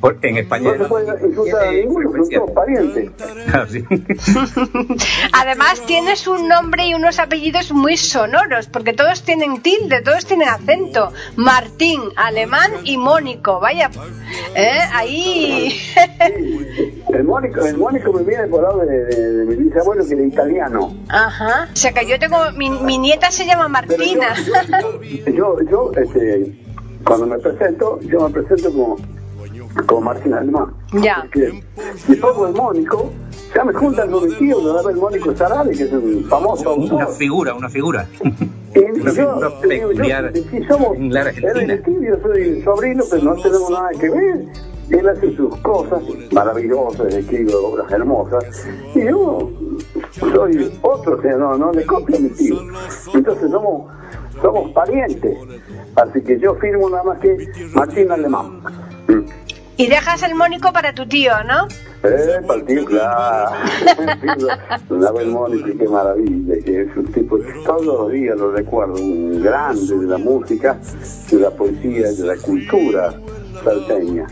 [0.00, 0.72] Por- en España.
[0.76, 3.52] No se puede insultar a.
[3.52, 3.66] Ah.
[5.32, 10.48] Además tienes un nombre y unos apellidos muy sonoros, porque todos tienen tilde, todos tienen
[10.48, 11.12] acento.
[11.36, 13.90] Martín, alemán y Mónico, vaya.
[14.54, 14.78] ¿eh?
[14.92, 15.76] Ahí.
[17.12, 20.22] El Mónico, el Mónico me viene por lado de, de, de mi bisabuelo que era
[20.24, 20.94] italiano.
[21.08, 21.68] Ajá.
[21.72, 22.36] O sea que yo tengo.
[22.56, 24.34] Mi, mi nieta se llama yo, Martina.
[25.26, 26.52] yo, yo, yo, este,
[27.04, 28.96] cuando me presento, yo me presento como,
[29.84, 30.72] como Martín Alemán.
[31.02, 31.22] Ya.
[31.22, 31.62] Porque
[31.96, 33.10] si pongo el Mónico,
[33.54, 36.74] ya me juntan con mi tío, me da el Mónico Sarabia, que es un famoso
[36.74, 37.16] Una autor.
[37.16, 38.06] figura, una figura.
[38.74, 40.32] Y Una yo, figura
[40.68, 41.50] somos en la Argentina.
[41.52, 44.44] hereditarios, yo soy sobrino, pero no tenemos nada que ver.
[44.90, 48.44] él hace sus cosas maravillosas, escribe obras hermosas,
[48.94, 49.50] y yo
[50.20, 52.56] soy otro, o sea, no, no le copio a mi tío.
[53.14, 53.90] Entonces somos,
[54.40, 55.36] somos parientes.
[55.96, 57.36] Así que yo firmo nada más que
[57.74, 58.60] Martín Alemán.
[59.76, 61.68] Y dejas el mónico para tu tío, ¿no?
[62.02, 63.52] Eh, para el tío, claro.
[64.88, 69.42] Una buen Mónico, qué maravilla, que es un tipo, todos los días lo recuerdo, un
[69.42, 70.78] grande de la música,
[71.30, 73.14] de la poesía, de la cultura
[73.64, 74.26] salteña.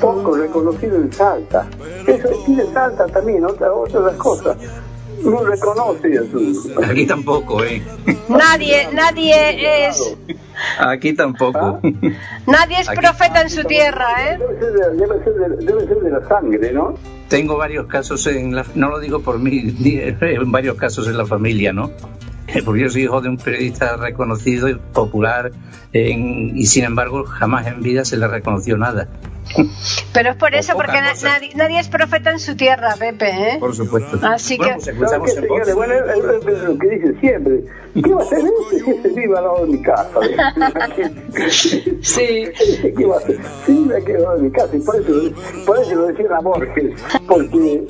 [0.00, 1.66] Poco reconocido en Salta.
[2.06, 4.56] Eso tiene Salta también, otra, otra de las cosas.
[5.22, 6.72] No reconoce a su...
[6.84, 7.82] Aquí tampoco, ¿eh?
[8.28, 10.16] Nadie, nadie es,
[10.78, 11.58] Aquí tampoco.
[11.58, 11.80] ¿Ah?
[12.46, 14.38] nadie es Aquí- profeta en su tierra, ¿eh?
[14.38, 16.94] Debe ser, de, debe, ser de, debe ser de la sangre, ¿no?
[17.28, 18.64] Tengo varios casos en la...
[18.74, 19.74] No lo digo por mí,
[20.46, 21.90] varios casos en la familia, ¿no?
[22.64, 25.50] Porque yo soy hijo de un periodista reconocido y popular
[25.92, 29.08] en- y sin embargo jamás en vida se le reconoció nada.
[30.12, 33.56] Pero es por eso, porque na- nadie, nadie es profeta en su tierra, Pepe, ¿eh?
[33.58, 34.18] Por supuesto.
[34.22, 35.10] Así bueno, que- pues
[36.62, 37.64] lo que dice siempre.
[37.94, 38.38] ¿Qué va a hacer
[38.70, 40.20] este si este vive al lado de mi casa?
[42.02, 42.48] Sí.
[42.96, 43.38] ¿Qué va a hacer?
[43.66, 44.76] Sí, me quedo de mi casa.
[44.76, 45.12] Y por eso,
[45.66, 46.92] por eso lo decía a Borges.
[47.26, 47.82] Porque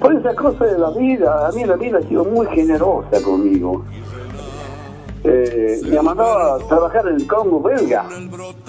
[0.00, 3.84] por esa cosa de la vida, a mí la vida ha sido muy generosa conmigo.
[5.24, 8.06] Eh, me ha mandado a trabajar en el Congo belga.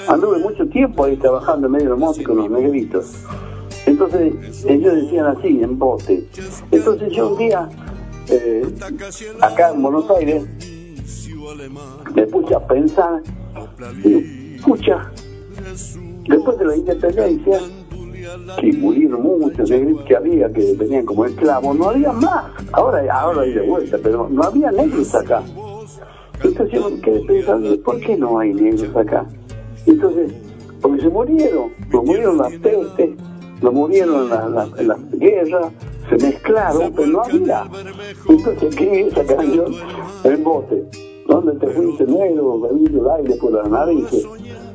[0.07, 3.13] Anduve mucho tiempo ahí trabajando en medio del monte con los negritos.
[3.85, 6.27] Entonces ellos decían así, en bote.
[6.71, 7.69] Entonces yo un día,
[8.29, 8.65] eh,
[9.41, 10.45] acá en Buenos Aires,
[12.15, 13.21] me puse a pensar,
[14.55, 15.11] escucha,
[16.27, 17.61] después de la independencia,
[18.59, 22.45] que murieron muchos negros que había, que venían como esclavos, no había más.
[22.71, 25.43] Ahora, ahora hay de vuelta, pero no había negros acá.
[26.43, 29.25] Entonces yo me quedé pensando, ¿por qué no hay negros acá?
[29.85, 30.31] Entonces,
[30.81, 33.15] porque se murieron, lo murieron en la peste,
[33.61, 35.71] lo murieron en la, la- en la guerra,
[36.09, 37.63] se mezclaron, pero no había.
[38.29, 39.75] Entonces escribí esa canción
[40.23, 40.83] en bote,
[41.27, 44.27] donde te fuiste negro, bebiendo el aire por las narices,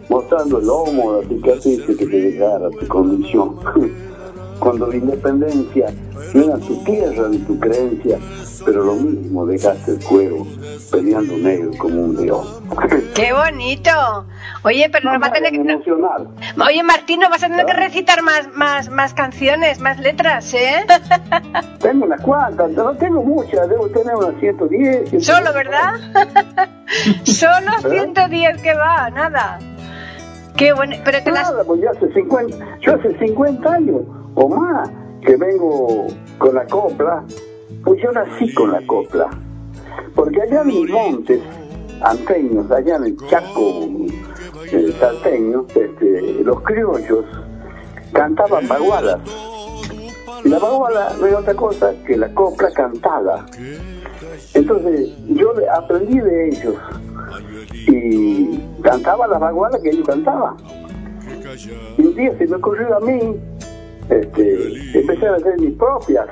[0.08, 3.56] mostrando el lomo, la cicatriz que te dejara tu condición.
[4.58, 5.92] Cuando la independencia
[6.34, 8.16] no era tu tierra ni tu creencia,
[8.64, 10.46] pero lo mismo dejaste el cuero
[10.90, 12.46] peleando negro como un león.
[13.14, 13.90] ¡Qué bonito!
[14.62, 15.58] Oye, pero nos va a tener que...
[15.58, 16.28] no- emocional.
[16.64, 20.84] Oye, Martín, nos vas a tener que recitar más, más, más canciones, más letras, ¿eh?
[21.80, 25.10] Tengo unas cuantas, no tengo muchas, debo tener unas 110.
[25.10, 25.20] 120.
[25.20, 25.94] Solo, ¿verdad?
[27.24, 29.58] Solo 110 que va, nada.
[30.56, 31.52] Qué bueno, pero te las...
[31.66, 34.02] Pues yo hace 50, yo hace 50 años
[34.34, 34.90] o más
[35.22, 37.24] que vengo con la copla,
[37.84, 39.30] pues yo nací con la copla.
[40.14, 41.40] Porque allá en mis montes
[42.02, 43.88] anteños, allá en el Chaco
[44.70, 47.24] eh, salteño, este, los criollos
[48.12, 49.20] cantaban bagualas.
[50.44, 53.46] Y la baguala no es otra cosa que la copla cantada.
[54.54, 56.74] Entonces yo aprendí de ellos
[57.86, 60.56] y cantaba la baguala que ellos cantaban.
[61.98, 63.36] Y un día se me ocurrió a mí
[64.08, 66.26] este, empezar a hacer mis propias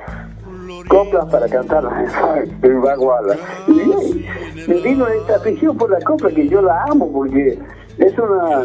[0.88, 1.84] coplas para cantar
[2.62, 3.36] en baguala.
[3.68, 4.24] Y
[4.68, 7.58] me vino esta afición por la copla que yo la amo porque
[7.98, 8.62] es una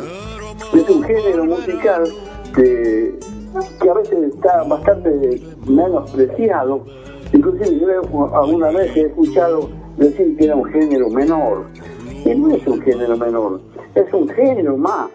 [0.73, 2.03] es un género musical
[2.55, 3.19] que,
[3.81, 6.85] que a veces está bastante menospreciado.
[7.33, 11.65] Inclusive yo alguna vez he escuchado decir que era un género menor.
[12.25, 13.61] Y no es un género menor,
[13.93, 15.09] es un género más.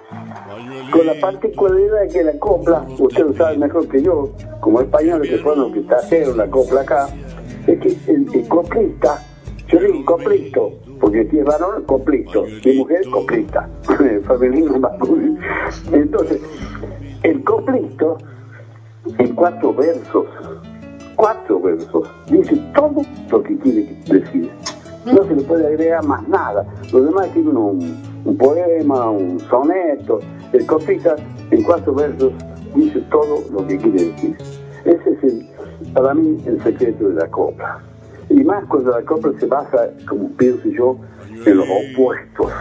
[0.92, 5.28] Con la particularidad de que la copla, usted lo sabe mejor que yo, como españoles
[5.28, 7.08] que fueron los que trajeron la copla acá,
[7.66, 9.20] es que el, el coplista,
[9.66, 13.68] yo digo coplisto, porque si es varón, coplisto, si mujer, coplista,
[14.28, 15.40] femenino, masculino.
[15.92, 16.40] Entonces,
[17.24, 18.18] el coplisto,
[19.18, 20.26] en cuatro versos,
[21.16, 24.50] cuatro versos, dice todo lo que quiere decir.
[25.04, 26.66] No se le puede agregar más nada.
[26.92, 30.20] Los demás tienen un, un poema, un soneto.
[30.52, 31.16] El coplista,
[31.50, 32.32] en cuatro versos,
[32.74, 34.36] dice todo lo que quiere decir.
[34.84, 35.48] Ese es, el,
[35.94, 37.80] para mí, el secreto de la copla.
[38.28, 40.96] Y más cuando la copla se basa, como pienso yo,
[41.46, 42.52] en los opuestos.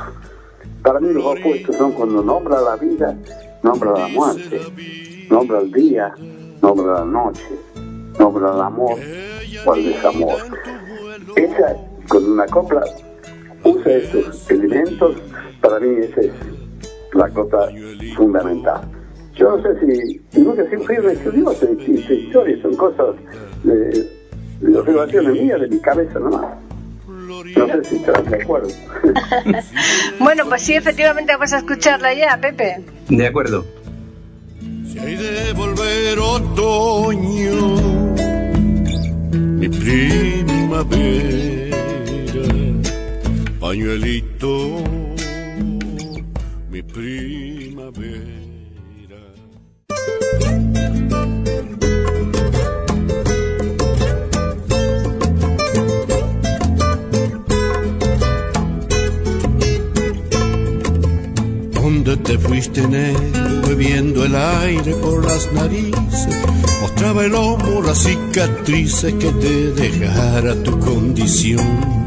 [0.84, 3.16] Para mí los opuestos son cuando nombra la vida,
[3.64, 4.62] nombra la muerte,
[5.30, 6.14] nombra el día,
[6.62, 7.44] nombra la noche,
[8.18, 8.98] nombra el amor
[9.66, 10.38] o el desamor.
[11.36, 11.76] Esa,
[12.10, 12.82] cuando una copla
[13.64, 15.16] usa estos elementos,
[15.62, 16.32] para mí esa es
[17.14, 17.70] la cosa
[18.16, 18.82] fundamental.
[19.36, 23.16] Yo no sé si, nunca fui estudioso de historia, son cosas
[23.64, 24.10] de,
[24.60, 26.57] de observaciones mías, de mi cabeza nomás.
[27.55, 28.70] No sé si estás de acuerdo.
[30.20, 32.84] Bueno, pues sí, efectivamente vamos a escucharla ya, Pepe.
[33.07, 33.66] De acuerdo.
[34.93, 37.55] que hay de volver otoño,
[39.32, 41.59] mi primavera,
[43.70, 44.82] pañuelito,
[46.72, 48.15] mi primavera.
[61.74, 66.28] ¿Dónde te fuiste negro, bebiendo el aire por las narices?
[66.82, 71.99] Mostraba el hombro las cicatrices que te dejara tu condición.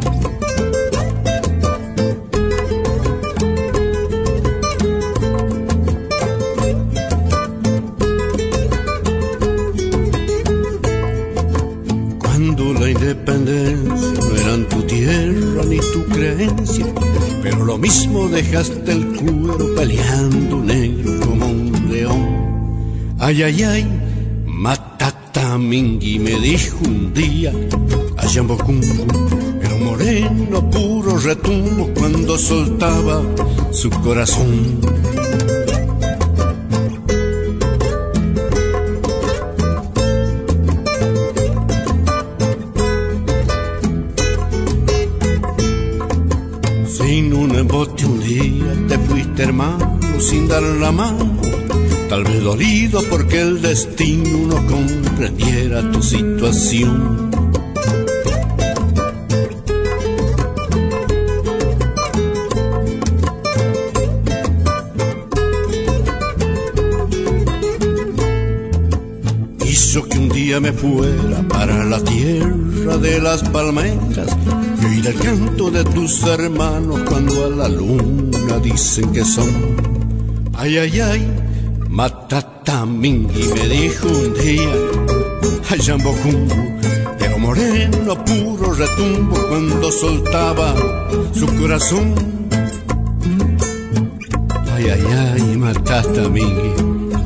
[18.53, 23.17] Dejaste el cuero peleando negro como un león.
[23.19, 23.87] Ay, ay, ay,
[24.47, 27.51] matata mingui me dijo un día,
[28.19, 29.07] Ayambocumbo,
[29.59, 33.23] pero moreno puro retumbo cuando soltaba
[33.71, 34.81] su corazón.
[52.63, 57.31] Dolido porque el destino no comprendiera tu situación.
[69.67, 74.37] Hizo que un día me fuera para la tierra de las palmeras
[74.89, 79.51] y el canto de tus hermanos cuando a la luna dicen que son.
[80.55, 81.42] Ay, ay, ay,
[82.73, 84.73] matatamingui me dijo un día,
[85.69, 86.55] ay, Yambocumbo,
[87.19, 90.75] pero moreno puro retumbo cuando soltaba
[91.35, 92.15] su corazón.
[94.75, 95.05] Ay, ay,
[95.35, 96.73] ay, matatamingui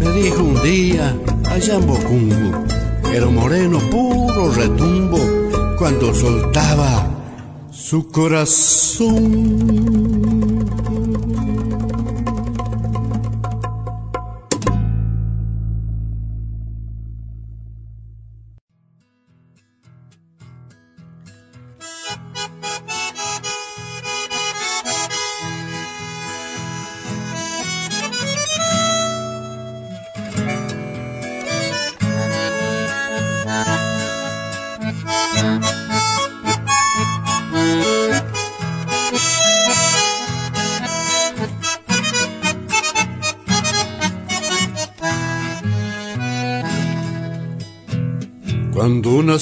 [0.01, 1.17] me dijo un día,
[1.49, 2.65] ay, Yambocumbo,
[3.05, 5.19] pero moreno puro retumbo
[5.79, 7.07] cuando soltaba
[7.71, 9.17] su corazón.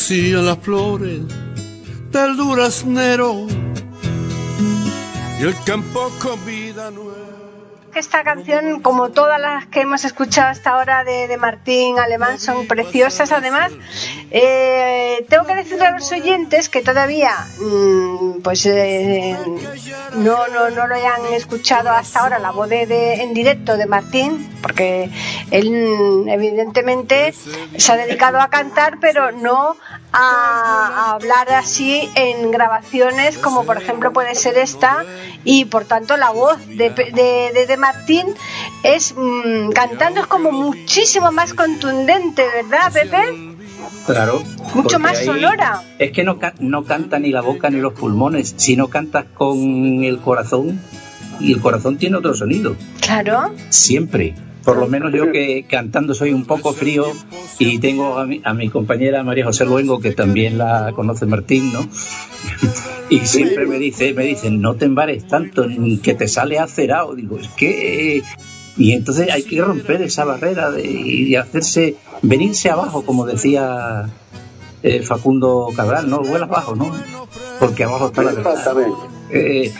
[0.06, 1.22] Las flores
[2.10, 3.46] del duraznero
[5.40, 7.14] y el campo con vida nueva.
[7.94, 12.66] Esta canción, como todas las que hemos escuchado hasta ahora de, de Martín Alemán, son
[12.66, 13.32] preciosas.
[13.32, 13.72] Además,
[14.36, 19.36] eh, tengo que decirle a los oyentes que todavía mm, pues eh,
[20.16, 23.86] no, no, no lo hayan escuchado hasta ahora la voz de, de- en directo de
[23.86, 25.08] Martín, porque
[25.52, 27.32] él mm, evidentemente
[27.76, 29.76] se ha dedicado a cantar, pero no
[30.12, 35.04] a, hablar así en grabaciones como por ejemplo puede ser esta
[35.44, 38.26] y por tanto la voz de, de- de Martín
[38.82, 43.53] es mm, cantando es como muchísimo más contundente, ¿verdad, Pepe?
[44.06, 44.42] Claro.
[44.74, 45.82] Mucho más sonora.
[45.98, 50.18] Es que no, no canta ni la boca ni los pulmones, sino cantas con el
[50.18, 50.80] corazón
[51.40, 53.52] y el corazón tiene otro sonido, Claro.
[53.70, 54.34] siempre.
[54.64, 57.04] Por lo menos yo que cantando soy un poco frío
[57.58, 61.72] y tengo a mi, a mi compañera María José Luengo, que también la conoce Martín,
[61.72, 61.86] ¿no?
[63.10, 65.66] Y siempre me dice, me dicen, no te embares tanto,
[66.02, 67.14] que te sale acerado.
[67.14, 68.22] Digo, es que...
[68.76, 74.08] Y entonces hay que romper esa barrera de, y hacerse, venirse abajo, como decía
[74.82, 76.20] eh, Facundo Cabral, ¿no?
[76.20, 76.92] Vuelas abajo, ¿no?
[77.60, 78.52] Porque abajo está la verdad.
[78.52, 78.98] Exactamente.
[79.30, 79.72] Eh,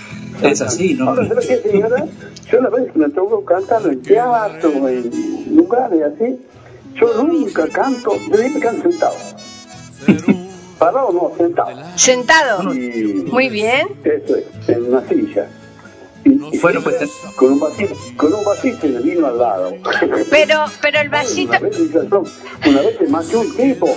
[0.42, 1.10] es así, ¿no?
[1.10, 2.06] Ahora, ¿sabes qué, señora?
[2.50, 6.38] Yo la vez que me tocó cantar en teatro, en lugares así,
[6.94, 9.14] yo nunca canto, yo siempre canto sentado.
[10.78, 11.70] Parado no, sentado.
[11.96, 12.74] Sentado.
[12.74, 13.88] Y Muy bien.
[14.04, 15.48] eso es, en una silla.
[16.24, 19.72] Y, Bueno, pues, con un vasito, con un vasito de vino al lado.
[20.30, 21.50] Pero, pero el vasito.
[21.50, 22.24] Una vez, dice, "No,
[22.66, 23.88] una vez me machó un tipo,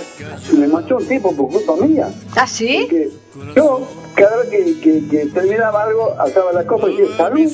[0.58, 2.10] me machó un tipo por culpa mía.
[2.36, 2.86] ¿Ah, sí?
[2.90, 3.10] que
[3.56, 3.80] yo
[4.14, 7.50] cada vez que, que, que terminaba algo alzaba la copa y decía salud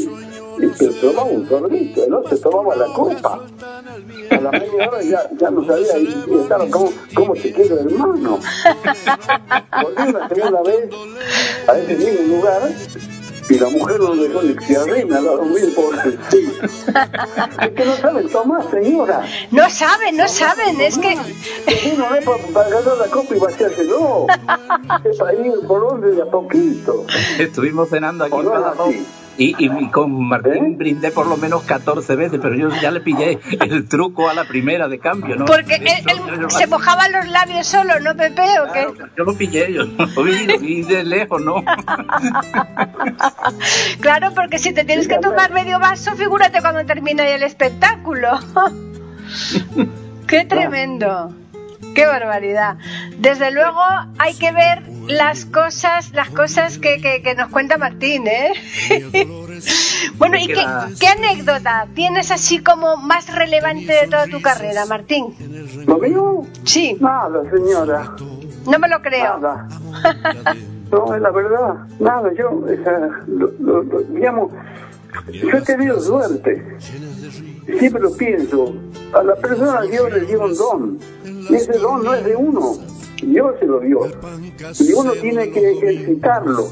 [0.57, 3.41] y pero tomaba un sorbito no se tomaba la copa
[4.31, 7.81] a la media hora ya, ya no sabía y, y estaba como, cómo se queda
[7.81, 8.39] hermano.
[9.83, 10.91] Volví una segunda vez
[11.68, 12.62] a ese mismo lugar
[13.49, 16.53] y la mujer lo dejó de que arriba, la dormir por el sí.
[17.61, 19.22] Es que no saben tomar, señora.
[19.51, 21.16] No saben, no saben, es que...
[21.16, 24.26] Sí, no es para, para ganar la copa y vaciarse, no.
[25.05, 27.05] Es para ir por donde de a poquito.
[27.38, 29.07] Estuvimos cenando aquí ¿O en
[29.37, 30.74] y, y con Martín ¿Eh?
[30.76, 34.45] brindé por lo menos 14 veces, pero yo ya le pillé el truco a la
[34.45, 35.45] primera de cambio, ¿no?
[35.45, 38.43] Porque él, se mojaba los labios solo, ¿no, Pepe?
[38.61, 38.87] ¿O qué?
[38.95, 41.64] Claro, yo lo pillé, yo lo vi, lo vi de lejos, ¿no?
[44.01, 48.39] Claro, porque si te tienes que tomar medio vaso, figúrate cuando termina el espectáculo.
[50.26, 51.35] ¡Qué tremendo!
[51.95, 52.76] ¡Qué barbaridad!
[53.18, 53.80] Desde luego
[54.18, 58.53] hay que ver las cosas, las cosas que, que- que nos cuenta Martín, ¿eh?
[60.16, 60.64] bueno, ¿y qué,
[60.99, 65.34] qué anécdota tienes así como más relevante de toda tu carrera, Martín?
[65.86, 66.42] ¿Lo mío?
[66.64, 68.12] Sí, Nada, señora.
[68.66, 69.38] no me lo creo.
[69.38, 69.68] Nada.
[70.90, 71.74] No, es la verdad.
[71.99, 72.90] Nada, yo, esa,
[73.26, 74.53] lo- lo- lo- digamos,
[75.32, 76.62] yo he tenido suerte.
[77.78, 78.74] Siempre lo pienso.
[79.12, 80.98] A la persona Dios le dio un don.
[81.24, 82.72] Y ese don no es de uno.
[83.22, 84.00] Dios se lo dio.
[84.80, 86.66] Y uno tiene que ejercitarlo.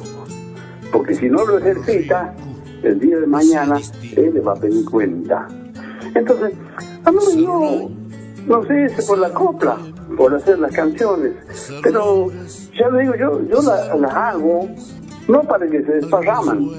[0.93, 2.35] Porque si no lo ejercita,
[2.83, 3.81] el día de mañana,
[4.17, 5.49] él le va a pedir cuenta.
[6.15, 6.53] Entonces,
[7.05, 7.91] a mí no,
[8.47, 9.79] no sé si por la copla,
[10.17, 11.33] por hacer las canciones,
[11.83, 12.31] pero
[12.79, 14.69] ya le digo, yo, yo la- las hago
[15.29, 16.71] no para que se desparraman.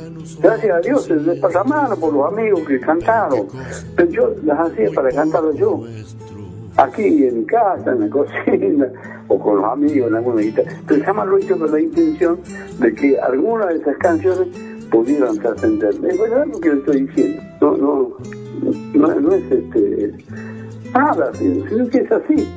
[0.41, 3.47] Gracias a Dios se desparramaron por los amigos que cantaron,
[3.95, 5.83] pero yo las hacía para cantarlas yo.
[6.75, 8.87] Aquí en casa, en la cocina,
[9.27, 10.71] o con los amigos en alguna guitarra.
[10.87, 12.39] Pero jamás lo he hecho con la intención
[12.79, 14.47] de que alguna de esas canciones
[14.89, 15.89] pudieran trascender.
[15.89, 17.43] Es verdad lo que le estoy diciendo.
[17.61, 18.17] No, no,
[18.93, 20.13] no, no es este
[20.93, 22.47] nada, sino que es así.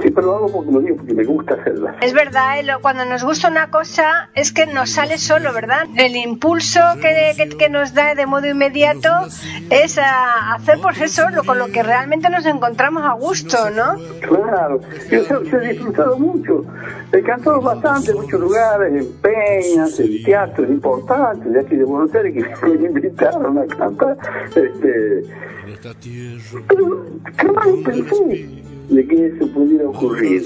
[0.00, 1.96] Siempre lo hago porque lo digo, porque me gusta hacerla.
[2.00, 5.84] Es verdad, Elo, cuando nos gusta una cosa es que nos sale solo, ¿verdad?
[5.96, 9.08] El impulso que, que- que nos da de modo inmediato
[9.70, 13.96] es a hacer pues eso, lo, con lo que realmente nos encontramos a gusto, ¿no?
[14.20, 14.80] Claro,
[15.10, 16.64] yo, yo- yo he disfrutado mucho.
[17.12, 22.14] He cantado bastante en muchos lugares, en peñas, en teatros importantes de aquí de Buenos
[22.14, 24.16] Aires que me invitaron a cantar.
[24.54, 25.22] Este,
[26.68, 28.57] pero jamás pensé
[28.88, 30.42] de que eso pudiera ocurrir.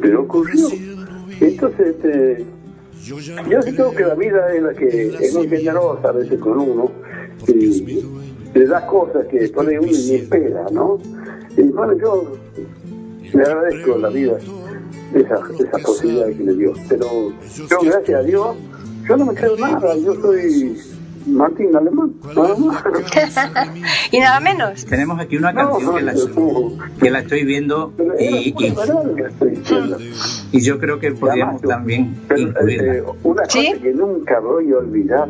[0.00, 0.68] Pero ocurrió.
[1.40, 2.46] Entonces, este,
[3.02, 6.58] yo sí creo que la vida es la que es muy generosa a veces con
[6.58, 6.90] uno
[7.48, 8.02] y
[8.54, 10.98] le da cosas que por ahí uno ni espera, ¿no?
[11.56, 12.32] Y bueno, yo
[13.32, 14.38] le agradezco la vida
[15.14, 16.72] esa, esa posibilidad que me dio.
[16.88, 17.06] Pero
[17.56, 18.56] yo, gracias a Dios,
[19.08, 19.96] yo no me creo nada.
[19.96, 20.76] Yo soy
[21.26, 22.82] Martín Alemán, nada más.
[24.10, 24.84] y nada menos.
[24.86, 28.54] Tenemos aquí una No, canción que la, no, que la estoy viendo y,
[30.52, 32.94] y, yo creo que podríamos también pero, incluirla.
[32.94, 33.66] eh, una ¿Sí?
[33.70, 35.28] cosa que nunca voy a olvidar,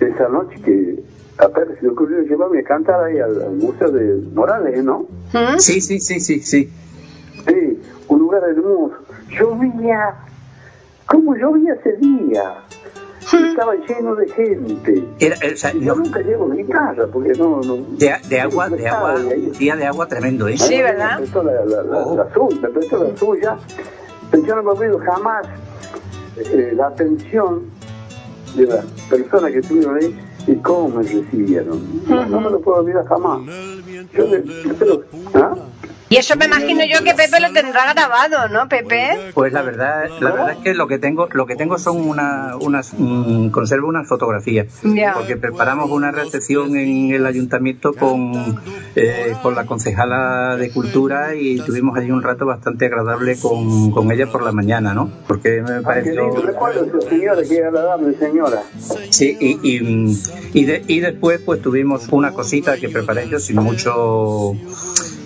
[0.00, 1.02] esa noche que
[1.38, 5.06] apenas se me ocurrió llevarme a cantar ahí al, al Museo de Morales, ¿no?
[5.32, 5.58] ¿Mm?
[5.58, 6.70] Sí, sí, sí, sí, sí.
[7.46, 8.96] Sí, un lugar hermoso.
[9.38, 10.14] Llovía,
[11.06, 12.42] ¿cómo llovía ese día?
[13.32, 15.04] Estaba lleno de gente.
[15.18, 17.60] Era, eh, o sea, Y yo no, nunca llevo guitarra porque no...
[17.60, 19.14] no de, de agua, de agua,
[19.58, 20.56] día de agua tremendo, ¿eh?
[20.56, 21.12] Sí, ¿verdad?
[21.12, 22.16] Me prestó la, la, la, Oh.
[22.16, 23.56] la suya, prestó la suya.
[24.30, 25.46] Pero yo no me olvido jamás
[26.36, 27.64] eh, la atención
[28.54, 31.80] de las personas que estuvieron ahí y cómo me recibieron.
[32.06, 33.40] No, no me lo puedo olvidar jamás.
[34.12, 34.44] Yo le,
[35.34, 35.54] ¿ah?
[36.08, 39.08] Y eso me imagino yo que Pepe lo tendrá grabado, ¿no, Pepe?
[39.34, 42.56] Pues la verdad, la verdad es que lo que tengo, lo que tengo son una,
[42.60, 45.14] unas, mm, conservo unas fotografías, Ya.
[45.14, 48.54] porque preparamos una recepción en el ayuntamiento con,
[48.94, 54.12] eh, con la concejala de cultura y tuvimos allí un rato bastante agradable con, con
[54.12, 55.10] ella por la mañana, ¿no?
[55.26, 56.32] Porque me Ah, pareció,
[57.10, 58.62] señora, agradable señora.
[59.10, 60.16] sí, y, y, mm,
[60.54, 64.52] y, de- y después pues tuvimos una cosita que preparé yo sin mucho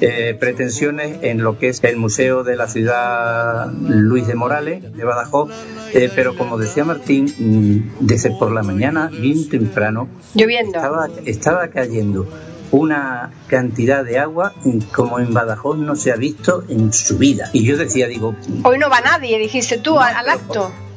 [0.00, 5.04] eh, pretensiones en lo que es el Museo de la Ciudad Luis de Morales de
[5.04, 5.50] Badajoz,
[5.94, 10.78] eh, pero como decía Martín, mm, desde por la mañana, bien temprano, Lloviendo.
[10.78, 12.26] estaba, estaba cayendo
[12.72, 17.50] una cantidad de agua mm, como en Badajoz no se ha visto en su vida.
[17.52, 20.70] Y yo decía, digo, Hoy no va nadie, dijiste tú, al, al acto.
[20.70, 20.89] pero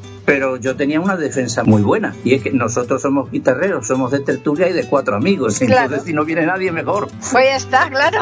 [0.62, 4.70] yo tenía una defensa muy buena y es que nosotros somos guitarreros, somos de tertulia
[4.70, 7.10] y de cuatro amigos, entonces si no viene nadie mejor.
[7.32, 8.20] Pues ya está, claro.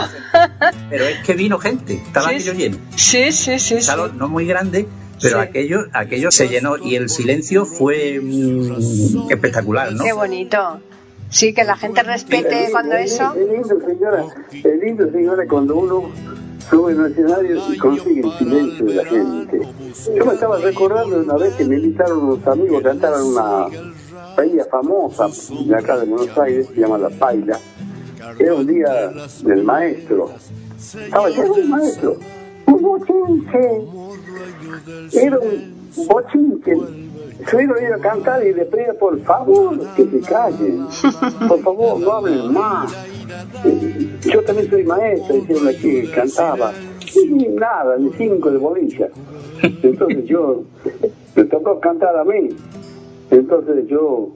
[0.90, 2.58] Pero es que vino gente, estaba Sí, aquello sí.
[2.58, 2.78] lleno.
[2.96, 3.76] Sí, sí, sí.
[3.78, 3.82] sí.
[3.82, 4.88] salón no muy grande,
[5.22, 5.48] pero Sí.
[5.48, 10.04] aquello, aquello se llenó y el silencio fue mm, espectacular, ¿no?
[10.04, 10.82] Qué bonito.
[11.32, 13.34] Sí, que la gente respete cuando eso.
[13.34, 16.12] Es lindo, señora, es lindo, señora, cuando uno
[16.70, 19.62] sube en escenario y consigue el silencio de la gente.
[20.14, 23.68] Yo me estaba recordando una vez que me invitaron unos amigos a cantar en una
[24.36, 25.30] paella famosa
[25.66, 27.58] de acá de Buenos Aires, se llama La Paila.
[28.38, 29.12] Era un día
[29.44, 30.32] del maestro.
[30.78, 32.18] Estaba lleno un maestro.
[32.66, 33.88] Un bochinche.
[35.14, 37.11] Era un bochinche.
[37.50, 40.88] Subieron iba a cantar y le pedía por favor que se callen.
[41.48, 42.94] Por favor, no hablen más.
[44.22, 46.74] Yo también soy maestra, dijeron aquí, cantaba.
[47.14, 49.10] Y nada, ni cinco de bolilla.
[49.62, 50.64] Entonces yo,
[51.36, 52.50] me tocó cantar a mí.
[53.30, 54.30] Entonces yo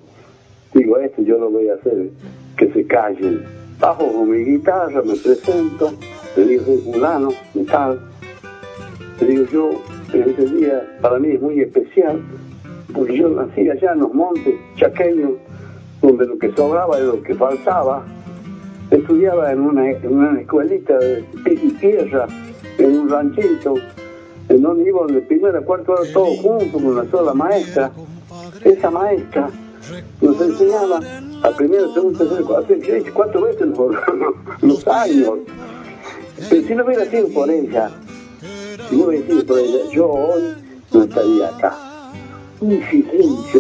[0.74, 2.10] digo, esto yo lo voy a hacer,
[2.58, 3.44] que se callen.
[3.80, 5.92] Bajo con mi guitarra, me presento,
[6.36, 8.00] le digo, soy fulano, y tal.
[9.20, 9.70] Le digo, yo,
[10.14, 12.22] ese día, para mí es muy especial,
[12.96, 15.32] porque yo nací allá en los montes chaqueños,
[16.02, 18.06] donde lo que sobraba y lo que faltaba.
[18.90, 19.90] Estudiaba en una,
[20.40, 22.28] escuelita de piso y tierra,
[22.78, 23.74] en un ranchito,
[24.48, 27.92] en donde íbamos de primera a cuarto hora todos juntos con una sola maestra.
[28.64, 29.50] Esa maestra
[30.22, 31.00] nos enseñaba
[31.44, 33.96] a primero, segundo, tercero, seis, cuatro veces los,
[34.62, 35.40] los años.
[36.50, 37.90] Pero si no hubiera sido por ella,
[38.90, 40.44] si no hubiera sido por ella, yo hoy
[40.94, 41.85] no estaría acá.
[42.66, 43.60] Un silencio.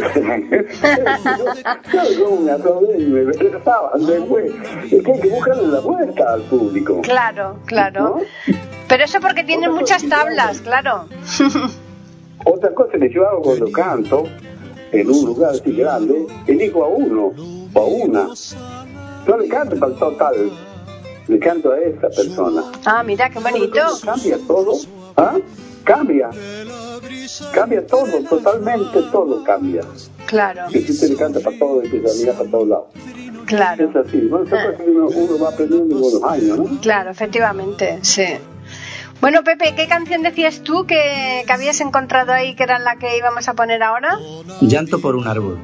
[2.17, 4.51] yo me atreví y me después.
[4.91, 7.01] Es que hay que buscarle la vuelta al público.
[7.01, 8.01] Claro, claro.
[8.01, 8.21] ¿no?
[8.87, 11.07] Pero eso porque tienen muchas tablas, claro.
[12.45, 14.23] Otra cosa que yo hago cuando canto
[14.91, 17.31] en un lugar así grande, elijo a uno
[17.73, 18.27] o a una.
[19.27, 20.51] No le canto para el total,
[21.27, 22.63] le canto a esa persona.
[22.85, 23.81] Ah, mira, qué bonito.
[24.03, 24.79] Cambia todo,
[25.17, 25.37] ¿ah?
[25.83, 26.31] Cambia.
[27.53, 29.81] Cambia todo, totalmente todo cambia.
[30.25, 32.85] Claro, Y si usted le canta para todo, empieza a mirar para todos lados.
[33.45, 33.89] claro.
[33.89, 34.17] Es así.
[34.21, 36.79] Bueno, que uno, uno va aprendiendo con los años, ¿no?
[36.81, 38.25] Claro, efectivamente, sí.
[39.21, 43.17] Bueno, Pepe, ¿qué canción decías tú que, que habías encontrado ahí que era la que
[43.17, 44.17] íbamos a poner ahora?
[44.61, 45.57] Llanto por un árbol.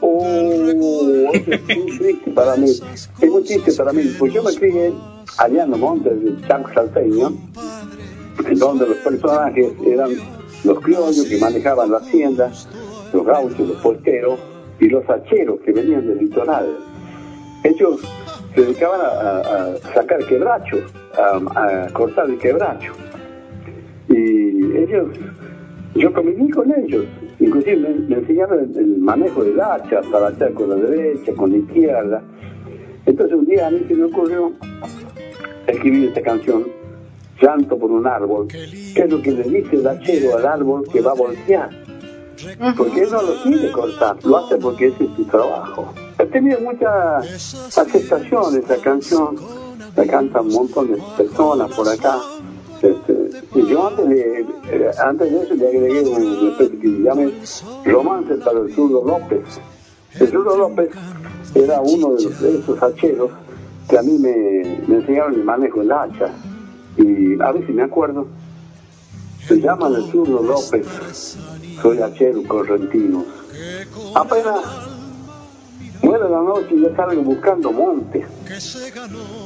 [0.00, 2.70] Oh, es muy triste para mí.
[2.70, 4.02] Es muy triste para mí.
[4.18, 4.92] Pues yo me crié
[5.38, 7.32] allá en los montes del Chaco Salteño,
[8.46, 10.10] en donde los personajes eran
[10.64, 12.50] los criollos que manejaban la hacienda,
[13.12, 14.40] los gauchos, los porteros
[14.80, 16.78] y los hacheros que venían del litoral.
[17.62, 18.00] Ellos
[18.54, 20.82] se dedicaban a, sacar quebrachos,
[21.16, 22.92] a, cortar el quebracho.
[24.08, 25.08] Y ellos
[25.94, 27.04] yo conviví con ellos,
[27.38, 31.58] inclusive me, enseñaron el, el manejo del hacha, para hachar con la derecha, con la
[31.58, 32.22] izquierda.
[33.06, 34.52] Entonces un día a mí se me ocurrió
[35.66, 36.64] escribir esta canción,
[37.40, 41.00] Llanto por un árbol, que es lo que le dice el hachero al árbol que
[41.00, 41.70] va a voltear.
[42.76, 45.92] Porque él no lo quiere cortar, lo hace porque ese es su trabajo.
[46.18, 49.36] Ha tenido muchas aceptaciones esa canción,
[49.96, 52.18] la cantan un montón de personas por acá.
[52.82, 56.98] Este, y yo antes de, eh, antes de eso le agregué un especie que se
[56.98, 57.30] llama
[57.84, 59.60] Romance para el zurdo López.
[60.20, 60.90] El zurdo López
[61.54, 63.30] era uno de, los, de esos hacheros
[63.88, 66.30] que a mí me, me enseñaron el manejo del hacha.
[66.96, 68.26] Y a ver si me acuerdo.
[69.46, 70.86] Se llama el zurdo López.
[71.82, 73.24] Soy hachero correntino.
[74.14, 74.60] Apenas
[76.02, 78.24] muere la noche y yo salgo buscando montes.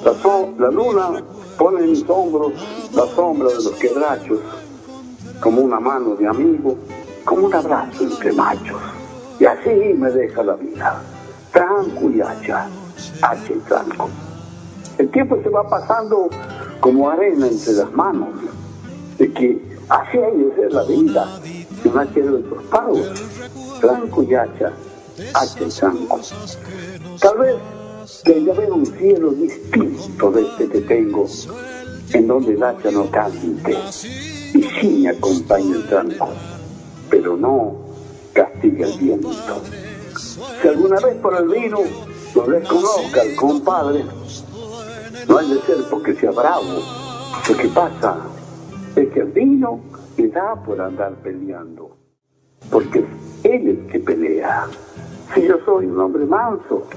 [0.04, 1.22] La, so- la luna
[1.58, 2.52] pone en mis hombros
[2.94, 4.38] la sombra de los quebrachos,
[5.40, 6.76] como una mano de amigo,
[7.24, 8.80] como un abrazo entre machos.
[9.40, 11.00] Y así me deja la vida,
[11.52, 12.66] tranco y hacha,
[13.22, 14.08] hacha tranco.
[14.98, 16.28] El tiempo se va pasando
[16.80, 18.28] como arena entre las manos,
[19.18, 21.40] de que así hay de ser la vida,
[21.82, 23.10] de un hachero de los pagos,
[23.80, 24.72] tranco y hacha,
[25.34, 26.20] hacha y tranco.
[27.20, 27.56] Tal vez
[28.24, 31.26] debe haber un cielo distinto de este que tengo,
[32.12, 33.76] en donde el hacha no cante
[34.54, 36.28] y sí me acompaña el tranco,
[37.10, 37.76] pero no
[38.32, 39.30] castiga el viento.
[40.62, 41.78] Si alguna vez por el vino
[42.34, 44.04] lo desconozca el compadre,
[45.28, 46.82] no hay de ser porque sea bravo.
[47.48, 48.16] Lo que pasa
[48.96, 49.80] es que el vino
[50.16, 51.96] le da por andar peleando,
[52.70, 53.04] porque es
[53.44, 54.66] él el que pelea.
[55.34, 56.88] Si yo soy un hombre manso,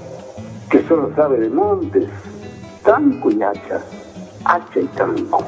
[0.70, 2.08] que solo sabe de montes,
[2.82, 3.80] tranco y hacha,
[4.44, 5.44] hacha y tranco.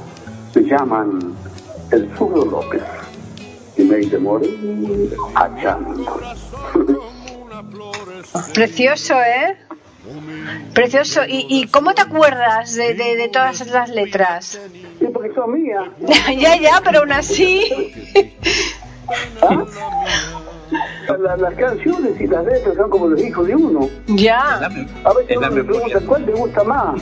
[0.54, 1.34] Me llaman
[1.90, 2.82] el zurdo López
[3.76, 6.20] y me hice morir hachando.
[8.52, 9.56] Precioso, ¿eh?
[10.74, 11.22] Precioso.
[11.26, 14.60] ¿Y, y cómo te acuerdas de, de- de todas las letras?
[14.98, 15.84] Sí, porque son mías.
[16.38, 17.92] ya, ya, pero aún así.
[19.42, 19.64] ¿Ah?
[21.38, 23.88] las canciones y las letras son como los hijos de uno.
[24.08, 24.40] Ya.
[25.04, 27.00] A veces uno me pregunta, ¿cuál te gusta más?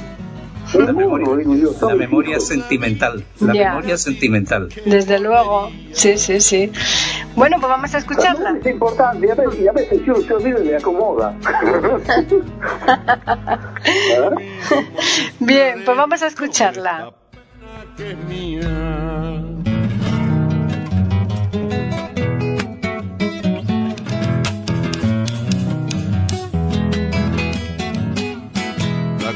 [0.74, 3.24] La memoria, yo, la memoria sentimental.
[3.40, 4.68] La memoria sentimental.
[4.86, 5.70] Desde luego.
[5.92, 6.72] Sí, sí, sí.
[7.34, 8.58] Bueno, pues vamos a escucharla.
[8.58, 11.36] Es importante, y a veces, y a veces si uno se olvida le acomoda.
[15.40, 17.12] Bien, pues vamos a escucharla.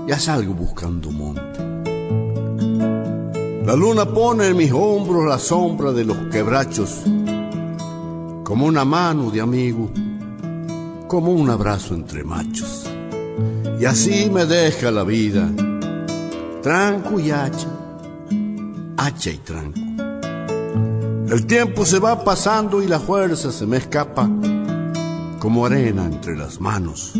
[0.06, 1.13] ya salgo buscando.
[3.64, 7.02] La luna pone en mis hombros la sombra de los quebrachos
[8.44, 9.90] como una mano de amigo,
[11.08, 12.84] como un abrazo entre machos.
[13.80, 15.50] Y así me deja la vida,
[16.62, 17.68] tranco y hacha,
[18.98, 19.80] hacha y tranco.
[21.30, 24.28] El tiempo se va pasando y la fuerza se me escapa
[25.38, 27.14] como arena entre las manos.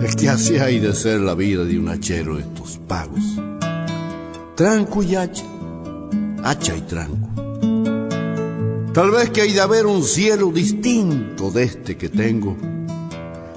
[0.00, 3.40] Es que así hay de ser la vida de un hachero estos pagos.
[4.58, 5.44] Tranco y hacha,
[6.42, 7.28] hacha y tranco.
[8.92, 12.56] Tal vez que hay de haber un cielo distinto de este que tengo,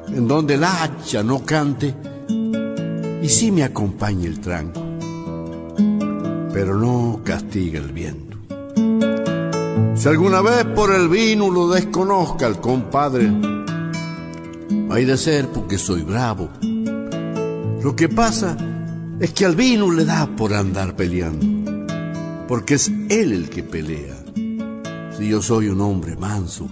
[0.10, 1.95] en donde el hacha no cante
[3.20, 4.80] y sí me acompañe el tranco,
[6.54, 8.38] pero no castiga el viento.
[9.95, 13.28] Si alguna vez por el vino lo desconozca el compadre,
[14.91, 16.47] hay de ser porque soy bravo.
[17.82, 18.56] Lo que pasa
[19.22, 21.86] es que al vino le da por andar peleando,
[22.48, 24.16] porque es él el que pelea
[25.16, 26.68] si yo soy un hombre manso,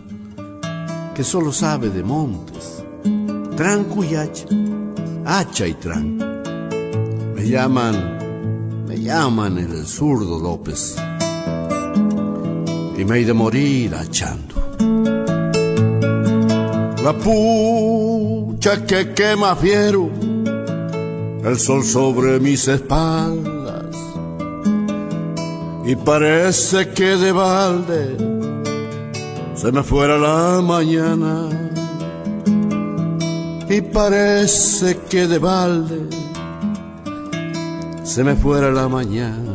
[1.14, 2.84] que solo sabe de montes,
[3.56, 4.48] tranco y hacha,
[5.26, 6.26] hacha y tranco.
[7.36, 10.96] Me llaman, me llaman el zurdo López,
[12.98, 14.56] y me he de morir hachando.
[17.04, 20.10] La pucha que quema fiero,
[21.44, 23.96] el sol sobre mis espaldas,
[25.86, 28.18] y parece que de balde
[29.56, 31.50] se me fuera la mañana
[33.70, 36.02] y parece que de balde
[38.04, 39.46] se me fuera la mañana.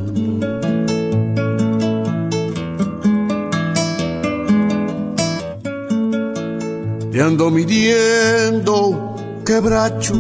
[7.13, 9.15] Y ando midiendo
[9.45, 10.15] quebracho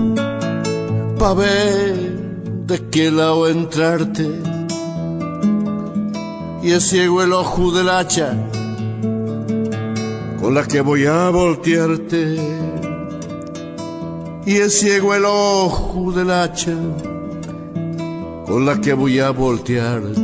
[1.24, 1.96] pa' ver
[2.66, 4.28] de qué lado entrarte.
[6.62, 8.30] Y es ciego el ojo del hacha
[10.38, 12.36] con la que voy a voltearte.
[14.44, 16.76] Y es ciego el ojo del hacha
[18.46, 20.20] con la que voy a voltearte.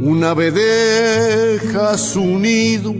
[0.00, 2.94] Una ave deja su nido,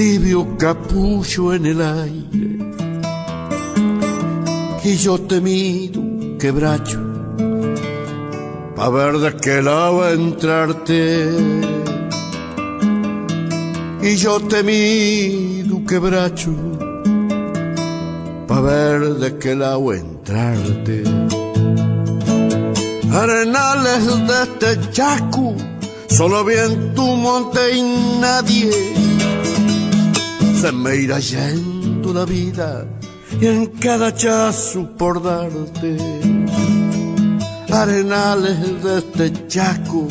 [0.00, 2.48] tibio capullo en el aire,
[4.82, 6.00] y yo te mido,
[6.38, 6.98] quebracho
[8.78, 11.28] a ver de qué lado entrarte.
[14.00, 16.54] Y yo te mido quebracho,
[18.48, 21.02] pa' ver de qué lado entrarte.
[23.12, 25.54] Arenales de este chaco,
[26.08, 27.82] solo bien tu monte y
[28.18, 28.99] nadie.
[30.60, 32.86] Se me irá yendo la vida
[33.40, 35.96] y en cada chazo por darte
[37.72, 40.06] arenales de este chaco,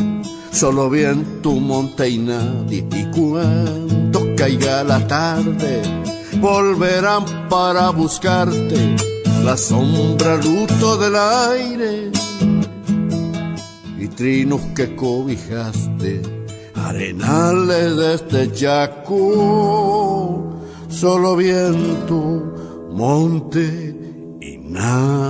[0.51, 2.87] solo bien tu monte y nadie.
[2.91, 5.83] Y cuando caiga la tarde,
[6.41, 8.95] volverán para buscarte
[9.43, 12.11] la sombra luto del aire
[13.99, 16.21] y trinos que cobijaste,
[16.89, 20.59] arenales de este chaco,
[20.89, 23.95] solo viento, monte
[24.41, 25.29] y nadie.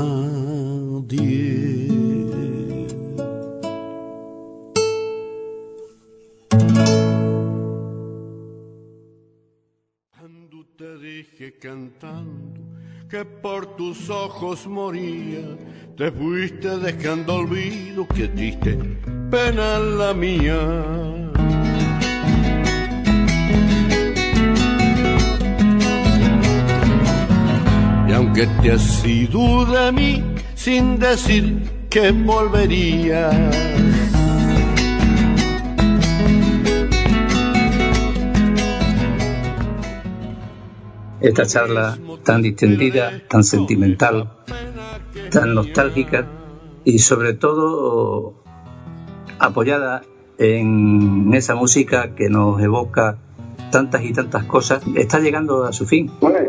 [11.62, 12.62] cantando
[13.10, 15.58] que por tus ojos moría,
[15.98, 18.78] te fuiste dejando olvido, que triste
[19.30, 21.29] pena la mía.
[28.20, 30.22] Aunque te has ido de mí
[30.54, 33.34] sin decir que volverías.
[41.22, 44.34] Esta charla tan distendida, tan sentimental,
[45.32, 46.28] tan nostálgica
[46.84, 48.44] y sobre todo
[49.40, 50.02] apoyada
[50.38, 53.18] en esa música que nos evoca
[53.72, 56.12] tantas y tantas cosas, está llegando a su fin.
[56.20, 56.49] Bueno,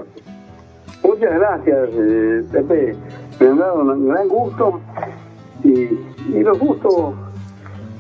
[1.21, 2.97] muchas gracias, eh, Pepe.
[3.41, 4.81] Me han dado un gran gusto
[5.63, 7.15] y, y los gustos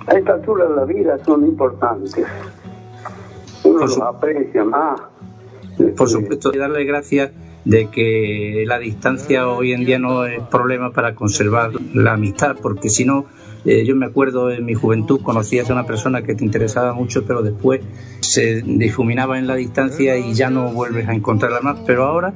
[0.06, 2.16] a esta altura de la vida son importantes.
[3.64, 5.00] Uno los aprecia más.
[5.96, 7.32] Por supuesto, darle gracias
[7.64, 12.88] de que la distancia hoy en día no es problema para conservar la amistad, porque
[12.88, 13.26] si no,
[13.66, 17.26] eh, yo me acuerdo en mi juventud conocías a una persona que te interesaba mucho,
[17.26, 17.82] pero después
[18.20, 22.32] se difuminaba en la distancia y ya no vuelves a encontrarla más, pero ahora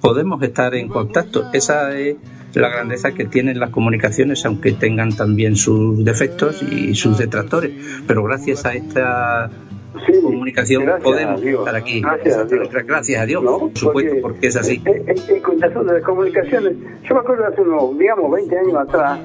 [0.00, 1.44] podemos estar en contacto.
[1.52, 2.16] Esa es
[2.54, 7.72] la grandeza que tienen las comunicaciones, aunque tengan también sus defectos y sus detractores,
[8.06, 9.50] pero gracias a esta
[10.06, 12.02] Sí, comunicación podemos a estar aquí.
[12.02, 12.68] Gracias a Dios.
[12.86, 13.58] Gracias a Dios, ¿no?
[13.58, 14.82] por supuesto, porque, es así.
[14.84, 16.74] En, en- en cuestión de las comunicaciones,
[17.08, 19.18] yo me acuerdo hace unos, digamos, 20 años atrás,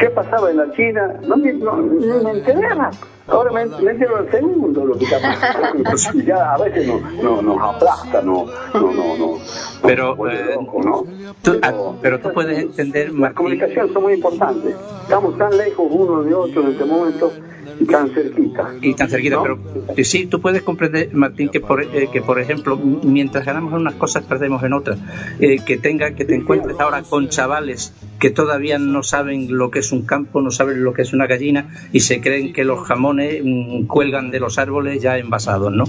[0.00, 1.14] ¿qué pasaba en la China?
[1.28, 2.90] No me, no, ni me enteraba.
[3.26, 6.22] Ahora me, me entero al segundo lo que está pasando.
[6.26, 9.38] ya a veces nos, no, nos aplasta, no, no, no, no.
[9.82, 11.04] Pero, eh, loco, ¿no?
[11.42, 14.74] Tú- ah, pero tú puedes entender, Las Martín, comunicaciones son muy importantes.
[15.02, 17.32] Estamos tan lejos uno de otro en este momento
[17.78, 18.74] y tan cerquita.
[18.82, 19.42] y tan cerquita, ¿no?
[19.42, 19.58] pero
[19.96, 23.78] eh, sí, tú puedes comprender, Martín, que por, eh, que por ejemplo, mientras ganamos en
[23.80, 24.98] unas cosas, perdemos en otras.
[25.38, 29.78] Eh, que tenga, que te encuentres ahora con chavales que todavía no saben lo que
[29.78, 32.80] es un campo, no saben lo que es una gallina y se creen que los
[32.86, 35.84] jamones mm, cuelgan de los árboles ya envasados, ¿no?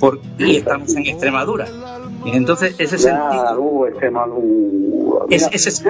[0.00, 1.66] Por- y estamos en Extremadura.
[2.24, 5.24] Y entonces ese sentido, uh, Extremadura.
[5.30, 5.84] Es- ese-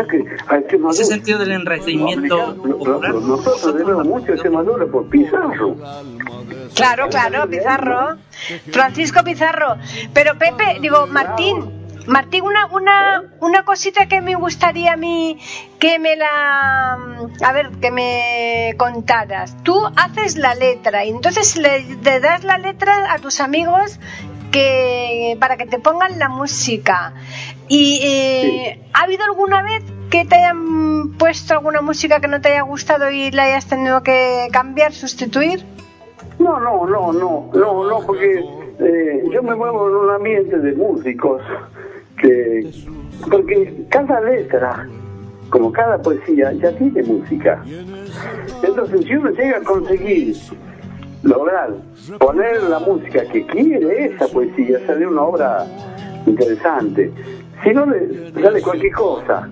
[0.90, 5.76] ese sentido del enraizamiento popular, Nosotros debemos mucho a Extremadura por Pizarro.
[6.74, 8.16] Claro, claro, Pizarro.
[8.70, 9.76] Francisco Pizarro.
[10.12, 11.64] Pero Pepe, digo, Martín,
[12.08, 15.38] Martín, una, una, una cosita que me gustaría a mí
[15.78, 16.94] que me la...
[17.44, 19.62] A ver, que me contaras.
[19.62, 24.00] Tú haces la letra y entonces le, le das la letra a tus amigos
[24.50, 27.12] que para que te pongan la música.
[27.68, 32.48] ¿Y eh, ha habido alguna vez que te hayan puesto alguna música que no te
[32.48, 35.64] haya gustado y la hayas tenido que cambiar, sustituir?
[36.38, 38.42] No, no, no, no, no, no, porque
[38.78, 41.42] eh, yo me muevo en un ambiente de músicos
[42.20, 42.70] que,
[43.30, 44.86] porque cada letra,
[45.50, 47.62] como cada poesía, ya tiene música.
[48.62, 50.36] Entonces, si uno llega a conseguir
[51.22, 51.70] lograr
[52.18, 55.66] poner la música que quiere esa poesía, sale una obra
[56.26, 57.10] interesante.
[57.62, 59.48] Si no le sale cualquier cosa.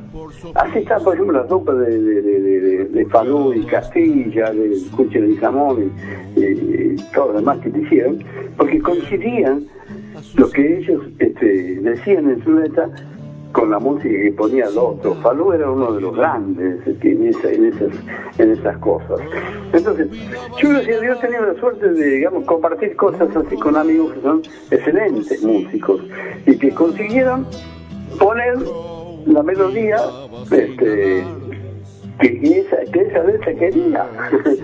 [0.55, 5.91] Así está, por ejemplo, la sopa de, de, Falú y Castilla, de Cuche de Jamón
[6.37, 8.23] y, y todo lo demás que te hicieron,
[8.57, 9.67] porque coincidían
[10.37, 12.89] lo que ellos este, decían en su letra
[13.53, 15.15] con la música que ponía el otro.
[15.23, 17.89] Falú era uno de los grandes este, en, esa- en, esas,
[18.39, 19.19] en esas cosas.
[19.73, 20.09] Entonces,
[20.61, 24.43] yo Dios he tenido la suerte de, digamos, compartir cosas así con amigos que son
[24.71, 26.03] excelentes músicos
[26.47, 27.47] y que consiguieron
[28.19, 28.57] poner
[29.27, 29.97] la melodía
[30.51, 31.25] este,
[32.21, 34.07] que, esa, que esa letra quería.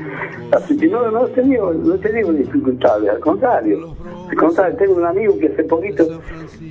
[0.53, 3.95] Así que no, no he tenido, no he tenido dificultades, al contrario.
[4.29, 6.21] Al contrario, tengo un amigo que hace poquito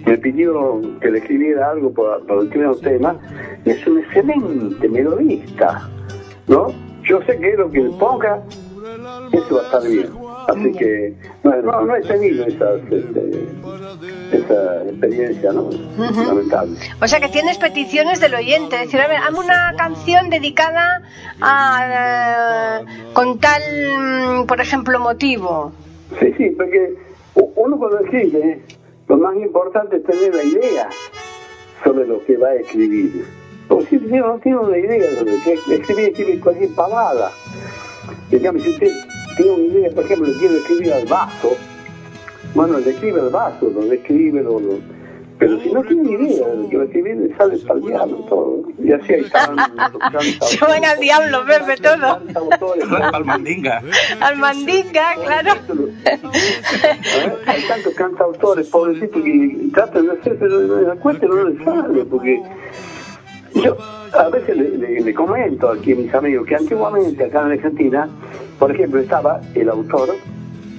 [0.05, 3.15] me pidió que le escribiera algo para, para el primer tema,
[3.65, 5.89] y es un excelente melodista,
[6.47, 6.67] ¿no?
[7.03, 8.41] Yo sé que lo que le ponga,
[9.31, 10.30] eso va a estar bien.
[10.47, 11.13] Así que
[11.43, 13.47] no, no, no he tenido esas, este,
[14.31, 15.69] esa experiencia, ¿no?
[15.97, 16.77] Lamentable.
[17.01, 21.01] O sea que tienes peticiones del oyente, decir, a ver, hazme una canción dedicada
[21.41, 23.61] a eh, con tal,
[23.97, 25.71] mm, por ejemplo, motivo.
[26.19, 26.95] Sí, sí, porque
[27.35, 28.61] uno cuando escribe,
[29.07, 30.89] lo más importante es tener la idea
[31.83, 33.25] sobre lo que va a escribir.
[33.67, 37.31] Porque si no tiene una idea sobre qué escribir, escribe cualquier pavada.
[38.29, 38.91] Digamos, si usted
[39.35, 41.57] tiene una idea, por ejemplo, le quiere escribir al vaso,
[42.53, 44.79] bueno, le escribe al vaso, lo describe, lo, lo-
[45.39, 47.85] pero si no tiene idea de lo que va a escribir, le sale para el
[47.87, 48.61] diablo todo.
[48.77, 52.21] Y así hay tantos, Se van al diablo, Pepe, todo.
[52.35, 53.81] autores, Palmandinga.
[54.19, 55.53] Al mandinga, claro.
[57.47, 62.05] Hay tantos cantautores, pobrecitos, que tratan de hacer, pero en la cuenta no les sale,
[62.05, 62.39] porque
[63.55, 63.77] Yo
[64.13, 68.09] a veces le, comento aquí a mis amigos que antiguamente acá en Argentina,
[68.57, 70.09] por ejemplo, estaba el autor,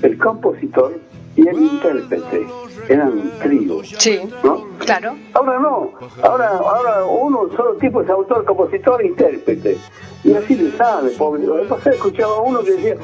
[0.03, 0.99] el compositor
[1.37, 2.47] y el intérprete.
[2.89, 3.95] Eran tríos.
[3.99, 4.20] Sí.
[4.43, 4.66] ¿no?
[4.78, 5.14] Claro.
[5.35, 5.93] Ahora no.
[6.22, 9.78] Ahora, ahora uno solo tipo es autor, compositor e intérprete.
[10.24, 11.43] Y así le sale, pobre.
[11.43, 12.97] Después escuchaba a uno que decía,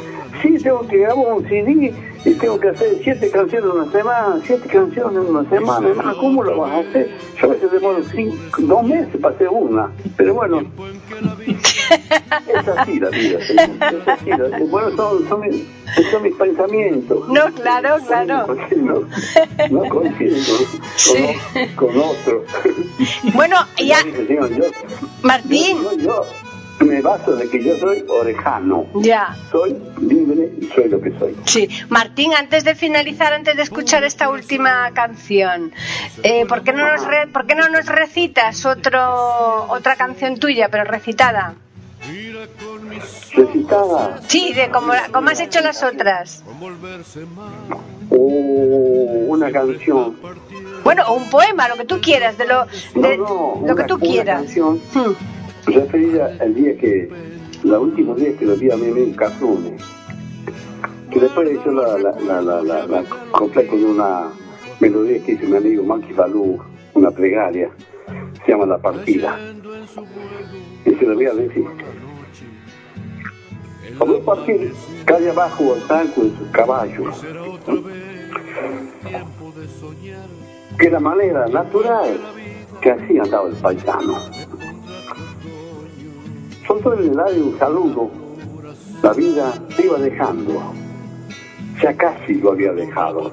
[0.42, 1.92] sí, tengo que grabar un CD
[2.24, 6.16] y tengo que hacer siete canciones en una semana, siete canciones en una semana, hermano,
[6.18, 7.10] ¿cómo lo vas a hacer?
[7.40, 10.62] Yo a veces demoro cinco, dos meses para hacer una, pero bueno,
[11.90, 15.64] es así la vida, es así, la, bueno, son, son, mis,
[16.10, 17.28] son mis pensamientos.
[17.28, 18.46] No, claro, claro.
[18.76, 19.08] No,
[19.70, 21.74] no coinciden con, sí.
[21.76, 22.44] con, otros.
[23.34, 23.98] Bueno, ya...
[25.22, 25.78] Martín.
[25.82, 26.24] Yo, yo,
[26.84, 28.86] me baso de que yo soy orejano.
[28.94, 29.36] Ya.
[29.50, 31.36] Soy libre y soy lo que soy.
[31.44, 31.68] Sí.
[31.88, 35.72] Martín, antes de finalizar, antes de escuchar esta última canción,
[36.22, 40.84] eh, ¿por, qué no nos ¿por qué no nos recitas otro, otra canción tuya, pero
[40.84, 41.54] recitada?
[43.34, 44.20] ¿Recitada?
[44.26, 46.44] Sí, de como, como has hecho las otras.
[48.10, 50.16] Oh, una canción.
[50.84, 53.84] Bueno, o un poema, lo que tú quieras, de lo, de, no, no, lo que
[53.84, 54.42] tú una quieras.
[54.42, 54.80] Canción.
[54.94, 55.14] Hmm.
[55.66, 57.10] referida al día que,
[57.64, 59.76] la última vez que lo vi a mí en Cafrune,
[61.10, 64.30] que después hizo la, la, la, la, la, la copla con una
[64.80, 66.58] melodía que hizo mi amigo Maki Falú,
[66.94, 67.70] una plegaria,
[68.44, 69.38] se llama La Partida.
[70.84, 71.64] Y se lo voy a decir.
[73.98, 74.72] Vamos a partir
[75.04, 77.24] calle abajo al tanco de sus caballos.
[80.78, 82.18] Que la manera natural
[82.80, 84.18] que así andaba el paisano
[86.94, 88.10] en el aire un saludo,
[89.02, 90.54] la vida se iba dejando,
[91.82, 93.32] ya casi lo había dejado.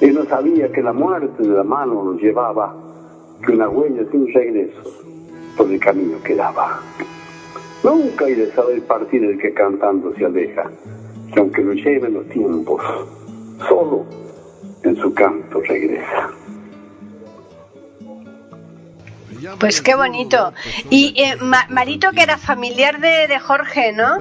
[0.00, 2.74] Él no sabía que la muerte de la mano lo llevaba,
[3.44, 4.82] que una huella sin regreso
[5.56, 6.80] por el camino quedaba.
[7.82, 10.70] Nunca hay de saber partir el que cantando se aleja,
[11.32, 12.82] que aunque lo lleven los tiempos,
[13.68, 14.04] solo
[14.82, 16.39] en su canto regresa.
[19.58, 20.52] Pues qué bonito.
[20.90, 24.16] Y eh, Ma- Marito, que era familiar de, de Jorge, ¿no?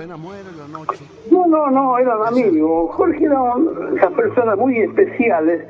[1.31, 2.95] No, no, no, eran amigos.
[2.95, 5.61] Jorge era un- esas personas muy especiales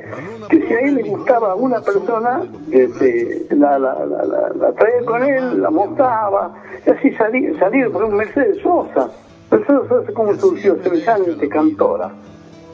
[0.49, 5.05] que si a él le gustaba una persona, este, la, la, la, la, la traía
[5.05, 6.53] con él, la montaba,
[6.85, 9.09] y así salía, salía por un Mercedes Sosa.
[9.51, 10.77] Mercedes Sosa, ¿cómo surgió?
[10.83, 12.11] Semejante cantora,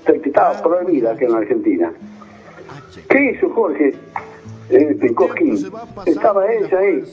[0.05, 1.91] que estaba prohibida aquí en Argentina.
[3.09, 3.93] ¿Qué hizo Jorge?
[4.69, 5.57] En Cosquín.
[6.05, 7.03] Estaba ella ahí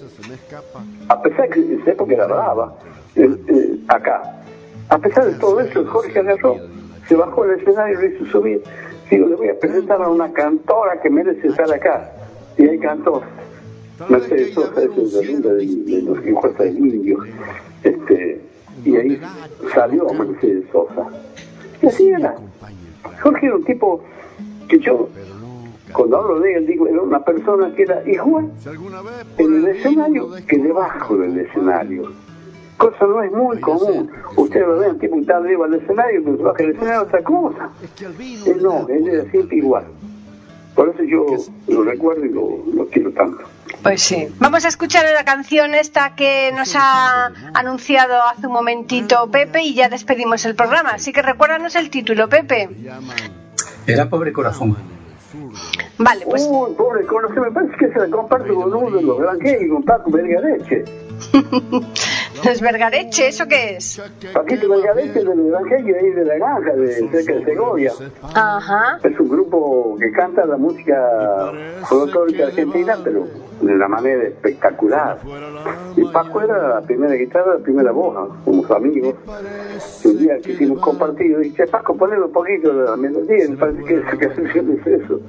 [1.08, 2.74] a pesar que en esa época era brava,
[3.16, 4.22] eh, eh, acá.
[4.88, 6.56] A pesar de todo eso, Jorge agarró,
[7.08, 8.62] se bajó del escenario y lo hizo subir.
[9.10, 12.10] Digo, le voy a presentar a una cantora que merece estar acá.
[12.56, 13.22] Y ahí cantó.
[14.08, 17.18] Mercedes Sosa, es la linda de, de los que encuentran el indio.
[17.82, 18.40] Este,
[18.84, 19.20] y ahí
[19.74, 21.08] salió Mercedes Sosa.
[21.82, 22.34] Y así era.
[23.22, 24.02] Jorge era un tipo
[24.68, 25.08] que yo,
[25.92, 28.50] cuando hablo de él, digo, era una persona que era igual
[29.38, 32.12] en el escenario que debajo del escenario.
[32.76, 34.10] Cosa no es muy común.
[34.36, 37.70] Ustedes lo ven, tipo está arriba del escenario, pero debajo del escenario otra cosa.
[38.46, 39.84] Él no, él era siempre igual.
[40.74, 41.26] Por eso yo
[41.68, 43.44] lo recuerdo y lo, lo quiero tanto.
[43.82, 44.28] Pues sí.
[44.38, 49.74] Vamos a escuchar la canción esta que nos ha anunciado hace un momentito Pepe y
[49.74, 50.90] ya despedimos el programa.
[50.94, 52.68] Así que recuérdanos el título, Pepe.
[53.86, 54.76] Era pobre corazón.
[55.98, 59.18] Vale, pues Uy, pobre conoce, me parece que se la comparto con uno de los
[59.18, 60.84] granjeros, con Paco Vergareche.
[62.44, 64.02] los Vergareche, ¿eso qué es?
[64.32, 67.92] Paquito Vergareche de los granjeros ahí de la granja, de cerca de Segovia.
[68.34, 68.98] Ajá.
[69.02, 71.52] Es un grupo que canta la música
[71.88, 73.26] folclórica argentina, pero
[73.60, 75.18] de una manera espectacular.
[75.96, 78.44] Y Paco era la primera guitarra, la primera voz, ¿no?
[78.44, 79.14] somos amigos.
[80.04, 83.56] Y un día que hicimos compartido, dije, Paco, ponle un poquito de la melodía, me
[83.56, 85.20] parece que esa canción es eso.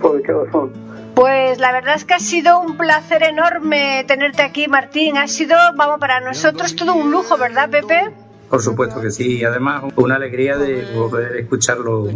[0.00, 0.72] Pobre corazón.
[1.14, 5.18] Pues la verdad es que ha sido un placer enorme tenerte aquí, Martín.
[5.18, 8.10] Ha sido, vamos, para nosotros todo un lujo, ¿verdad, Pepe?
[8.48, 12.08] Por supuesto que sí, y además una alegría de poder escucharlo,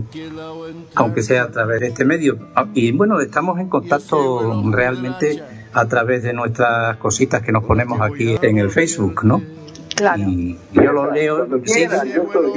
[0.97, 2.39] aunque sea a través de este medio.
[2.57, 8.01] Ah, Y bueno, estamos en contacto realmente a través de nuestras cositas que nos ponemos
[8.01, 9.43] aquí en el Facebook, ¿no?
[9.95, 10.23] Claro.
[10.23, 11.47] Y yo lo leo.
[11.47, 12.53] Cuando sí, yo estoy,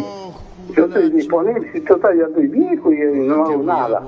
[0.75, 2.97] yo estoy disponible, si total ya estoy viejo y
[3.27, 4.01] no hago nada.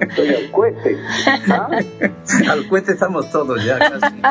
[0.00, 0.96] Estoy al cueste.
[1.50, 1.68] ¿ah?
[2.50, 4.22] al cueste estamos todos ya casi.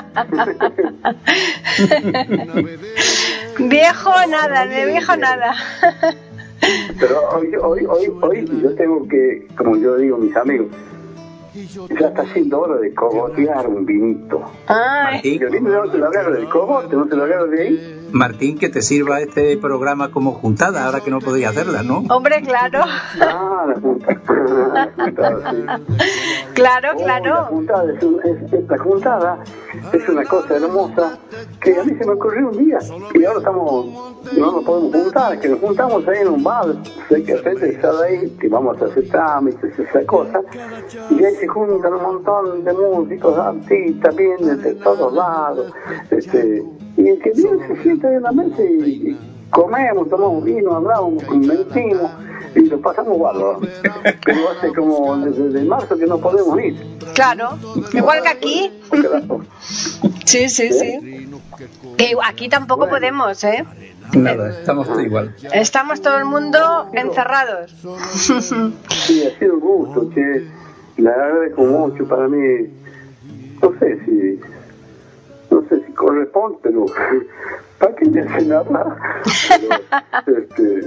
[3.60, 5.54] Viejo nada, de viejo nada.
[7.00, 10.68] Pero hoy, hoy, hoy, hoy yo tengo que, como yo digo a mis amigos,
[12.00, 14.42] ya está siendo hora de cogotear un vinito.
[14.68, 17.62] Ay, Y el vino no te lo agarro del cogote, no te lo agarro de
[17.62, 18.01] ahí.
[18.12, 22.04] Martín, que te sirva este programa como juntada, ahora que no podéis hacerla, ¿no?
[22.10, 22.80] hombre, claro.
[23.22, 23.76] Ah, la
[25.52, 25.66] sí.
[26.54, 27.46] Claro, Oh, La claro.
[27.46, 29.40] juntada es un- es- esta juntada
[29.94, 31.18] es una cosa hermosa
[31.62, 32.78] que a mí se me ocurrió un día
[33.14, 33.86] y ahora estamos,
[34.38, 36.66] no nos podemos juntar, que nos juntamos ahí en un bar,
[37.10, 40.42] sé que frente está ahí, que vamos a hacer trámites, esa cosa,
[41.12, 45.72] y ahí se juntan un montón de músicos, artistas, vienen de todos lados,
[46.10, 46.64] este,
[47.04, 48.66] y el que viene se sienta en la mesa y,
[49.12, 49.18] y
[49.50, 52.12] comemos, tomamos vino, hablamos, mentimos
[52.56, 53.62] y lo pasamos bárbaro.
[54.26, 56.76] Pero hace como desde, desde marzo que no podemos ir.
[57.14, 57.58] Claro.
[57.94, 58.72] Igual que aquí.
[58.92, 59.22] La-
[60.26, 61.30] Sí, sí, sí.
[61.98, 63.66] Que aquí tampoco podemos, ¿eh?
[64.14, 65.36] Nada, estamos todos igual.
[65.54, 67.74] Estamos todo el mundo encerrados.
[68.90, 70.46] Sí, ha sido un gusto, che.
[70.98, 72.68] Le agradezco mucho para mí.
[73.62, 74.40] No sé si.
[75.50, 76.86] No sé corresponde, pero.
[77.80, 78.86] ¿Para qué me hacen hablar?
[80.28, 80.82] Este,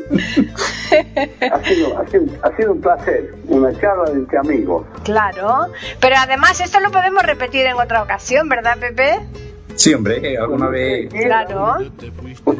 [1.51, 4.87] ha, sido, ha, sido, ha sido un placer, una charla entre amigos.
[5.03, 5.67] Claro.
[6.01, 9.19] Pero además esto lo podemos repetir en otra ocasión, ¿verdad, Pepe?
[9.77, 11.75] Sí, hombre, eh, alguna vez Claro.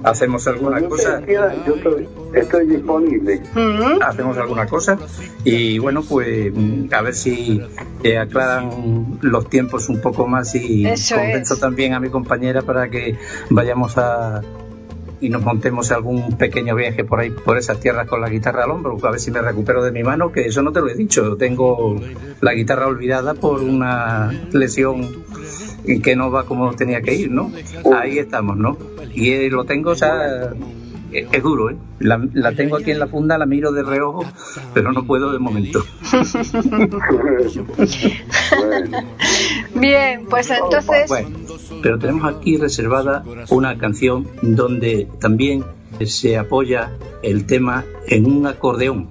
[0.03, 3.41] hacemos alguna cosa, yo estoy, estoy disponible.
[3.55, 4.03] Mm.
[4.03, 4.99] hacemos alguna cosa
[5.45, 7.61] y bueno, pues mm, a ver si
[8.03, 11.61] eh, aclaran los tiempos un poco más y Eso convenzo es.
[11.61, 13.17] también a mi compañera para que
[13.51, 14.43] vayamos a
[15.25, 18.71] y nos montemos algún pequeño viaje por ahí, por esas tierras con la guitarra al
[18.73, 20.95] hombro, a ver si me recupero de mi mano, que eso no te lo he
[20.95, 21.97] dicho, tengo
[22.43, 25.25] la guitarra olvidada por una lesión
[26.03, 27.51] que no va como tenía que ir, ¿no?
[27.97, 28.77] Ahí estamos, ¿no?
[29.15, 30.53] Y eh, lo tengo, sea,
[31.15, 31.77] es, es duro, ¿eh?
[31.99, 34.25] La, la tengo aquí en la funda, la miro de reojo,
[34.73, 35.85] pero no puedo de momento.
[39.75, 41.09] Bien, pues entonces.
[41.09, 41.29] Bueno,
[41.83, 45.65] pero tenemos aquí reservada una canción donde también
[46.05, 46.93] se apoya
[47.23, 49.11] el tema en un acordeón.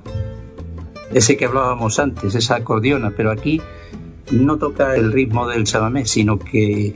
[1.14, 3.62] Ese que hablábamos antes, esa acordeona, pero aquí
[4.32, 6.96] no toca el ritmo del chamamé, sino que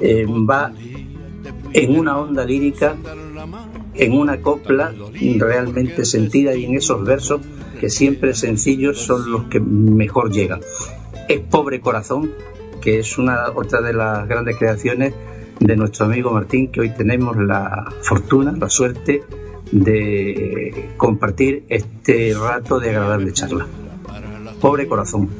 [0.00, 0.72] eh, va
[1.72, 2.96] en una onda lírica,
[3.98, 4.94] en una copla
[5.38, 7.40] realmente sentida y en esos versos
[7.80, 10.60] que siempre sencillos son los que mejor llegan.
[11.28, 12.32] Es Pobre Corazón,
[12.80, 15.14] que es una otra de las grandes creaciones
[15.60, 19.22] de nuestro amigo Martín, que hoy tenemos la fortuna, la suerte
[19.72, 23.66] de compartir este rato de agradable charla.
[24.60, 25.30] Pobre corazón.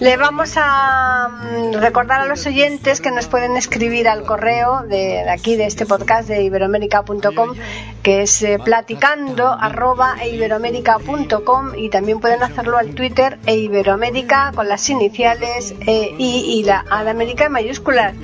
[0.00, 5.28] Le vamos a mm, recordar a los oyentes que nos pueden escribir al correo de,
[5.28, 7.54] aquí, de este podcast de iberoamérica.com,
[8.02, 14.52] que es eh, platicando arroba e iberoamérica.com y también pueden hacerlo al Twitter e iberoamérica
[14.54, 18.14] con las iniciales I y la A de América en mayúsculas.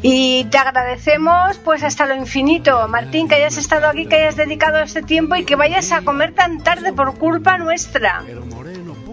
[0.00, 4.78] Y te agradecemos pues hasta lo infinito, Martín, que hayas estado aquí, que hayas dedicado
[4.78, 8.22] este tiempo y que vayas a comer tan tarde por culpa nuestra.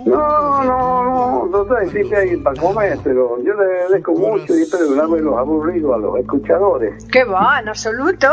[0.05, 4.85] No, no, no, no si hay para comer, pero yo le agradezco mucho y espero
[4.91, 7.05] no haberlos aburrido a los escuchadores.
[7.05, 8.27] Que va, en absoluto.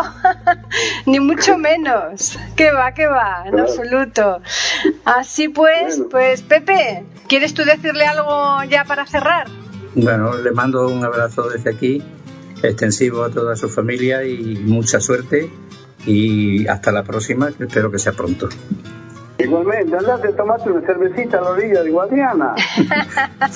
[1.07, 2.39] Ni mucho menos.
[2.57, 3.65] Que va, que va, en Claro.
[3.69, 4.41] absoluto.
[5.05, 6.09] Así pues, Bueno.
[6.11, 9.47] pues Pepe, ¿quieres tú decirle algo ya para cerrar?
[9.95, 12.03] Bueno, le mando un abrazo desde aquí,
[12.63, 15.51] extensivo a toda su familia y mucha suerte.
[16.05, 18.49] Y hasta la próxima, que espero que sea pronto.
[19.47, 22.55] Igualmente, andate a tomarte una cervecita a la orilla de Guadiana.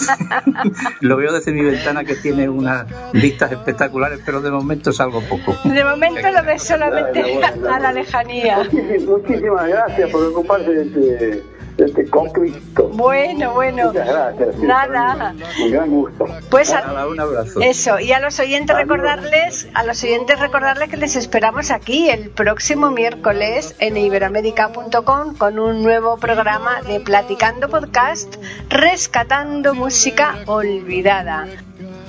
[1.00, 5.56] Lo veo desde mi ventana que tiene unas vistas espectaculares, pero de momento salgo poco.
[5.64, 7.22] De momento lo ves solamente
[7.68, 8.58] a la lejanía.
[8.58, 11.42] Muchísimas, muchísimas gracias por ocuparse de este,
[11.84, 12.88] este conflicto.
[12.88, 13.86] Bueno, bueno.
[13.88, 14.54] Muchas gracias.
[14.58, 15.34] sí, Nada.
[15.64, 16.26] Un gran gusto.
[16.50, 17.60] Pues a- Nada, un abrazo.
[17.60, 18.88] Eso, y a los oyentes Adiós.
[18.88, 25.58] recordarles, a los oyentes recordarles que les esperamos aquí el próximo miércoles en iberoamérica.com con
[25.58, 28.36] un nuevo programa de Platicando Podcast,
[28.68, 31.46] rescatando música olvidada.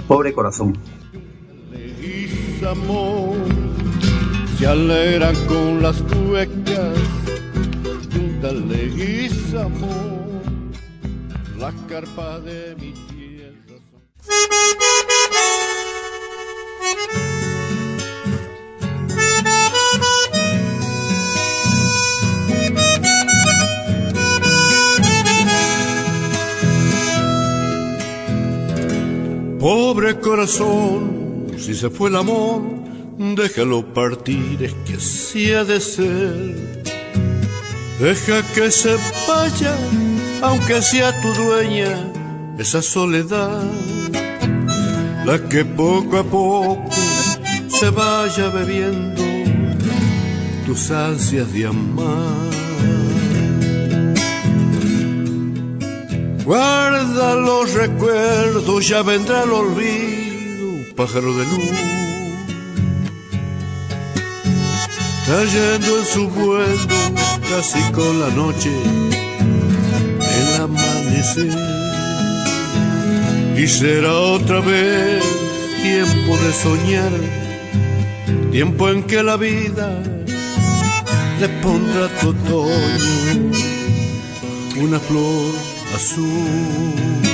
[0.07, 0.77] Pobre corazón.
[4.59, 6.97] Se alegran con las cuecas
[8.41, 10.41] junta Leguizamo
[11.57, 13.77] la carpa de mi tierra
[29.59, 32.63] Pobre corazón, si se fue el amor,
[33.35, 36.80] déjalo partir, es que así ha de ser.
[38.01, 38.97] Deja que se
[39.27, 39.77] vaya,
[40.41, 42.11] aunque sea tu dueña,
[42.57, 43.61] esa soledad,
[45.23, 46.89] la que poco a poco
[47.69, 49.21] se vaya bebiendo
[50.65, 52.49] tus ansias de amar.
[56.43, 61.69] Guarda los recuerdos, ya vendrá el olvido, pájaro de luz.
[65.27, 67.20] Cayendo en su vuelo,
[67.51, 68.71] casi con la noche,
[70.39, 71.51] el amanecer.
[73.57, 75.21] Y será otra vez
[75.83, 77.11] tiempo de soñar,
[78.51, 80.01] tiempo en que la vida
[81.41, 83.51] le pondrá tu otoño
[84.77, 85.51] una flor
[85.95, 87.31] azul.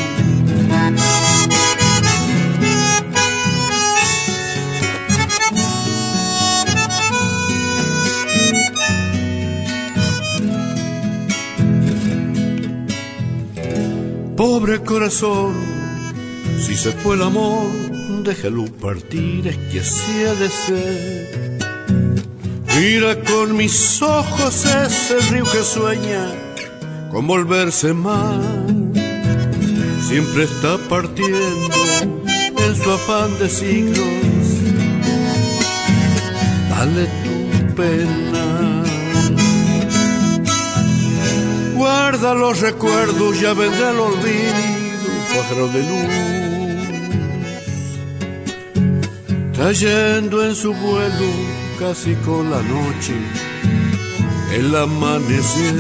[14.60, 15.54] Pobre corazón,
[16.60, 17.70] si se fue el amor,
[18.24, 21.60] déjalo partir, es que así ha de ser.
[22.76, 26.26] Mira con mis ojos ese río que sueña
[27.12, 28.44] con volverse más.
[30.08, 31.76] Siempre está partiendo
[32.58, 34.08] en su afán de siglos.
[36.68, 38.77] Dale tu pena.
[42.20, 46.10] Guarda los recuerdos, ya vendrá el olvido, pájaro de luz.
[49.56, 51.30] Cayendo en su vuelo
[51.78, 53.14] casi con la noche,
[54.52, 55.76] el amanecer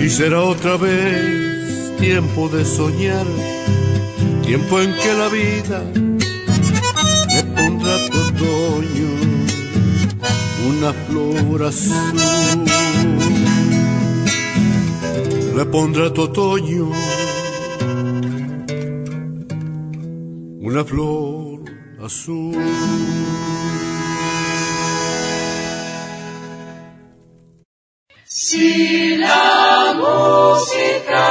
[0.00, 3.26] y será otra vez tiempo de soñar,
[4.44, 5.82] tiempo en que la vida
[7.34, 9.10] le pondrá tu otoño
[10.68, 13.25] una flor azul.
[15.56, 16.90] Le pondrá tu otoño
[20.60, 21.60] una flor
[22.06, 22.54] azul.
[28.26, 31.26] Si la música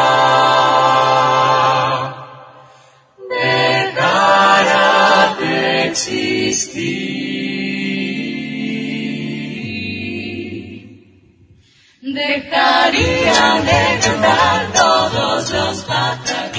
[3.30, 4.88] dejara
[5.40, 6.95] de existir,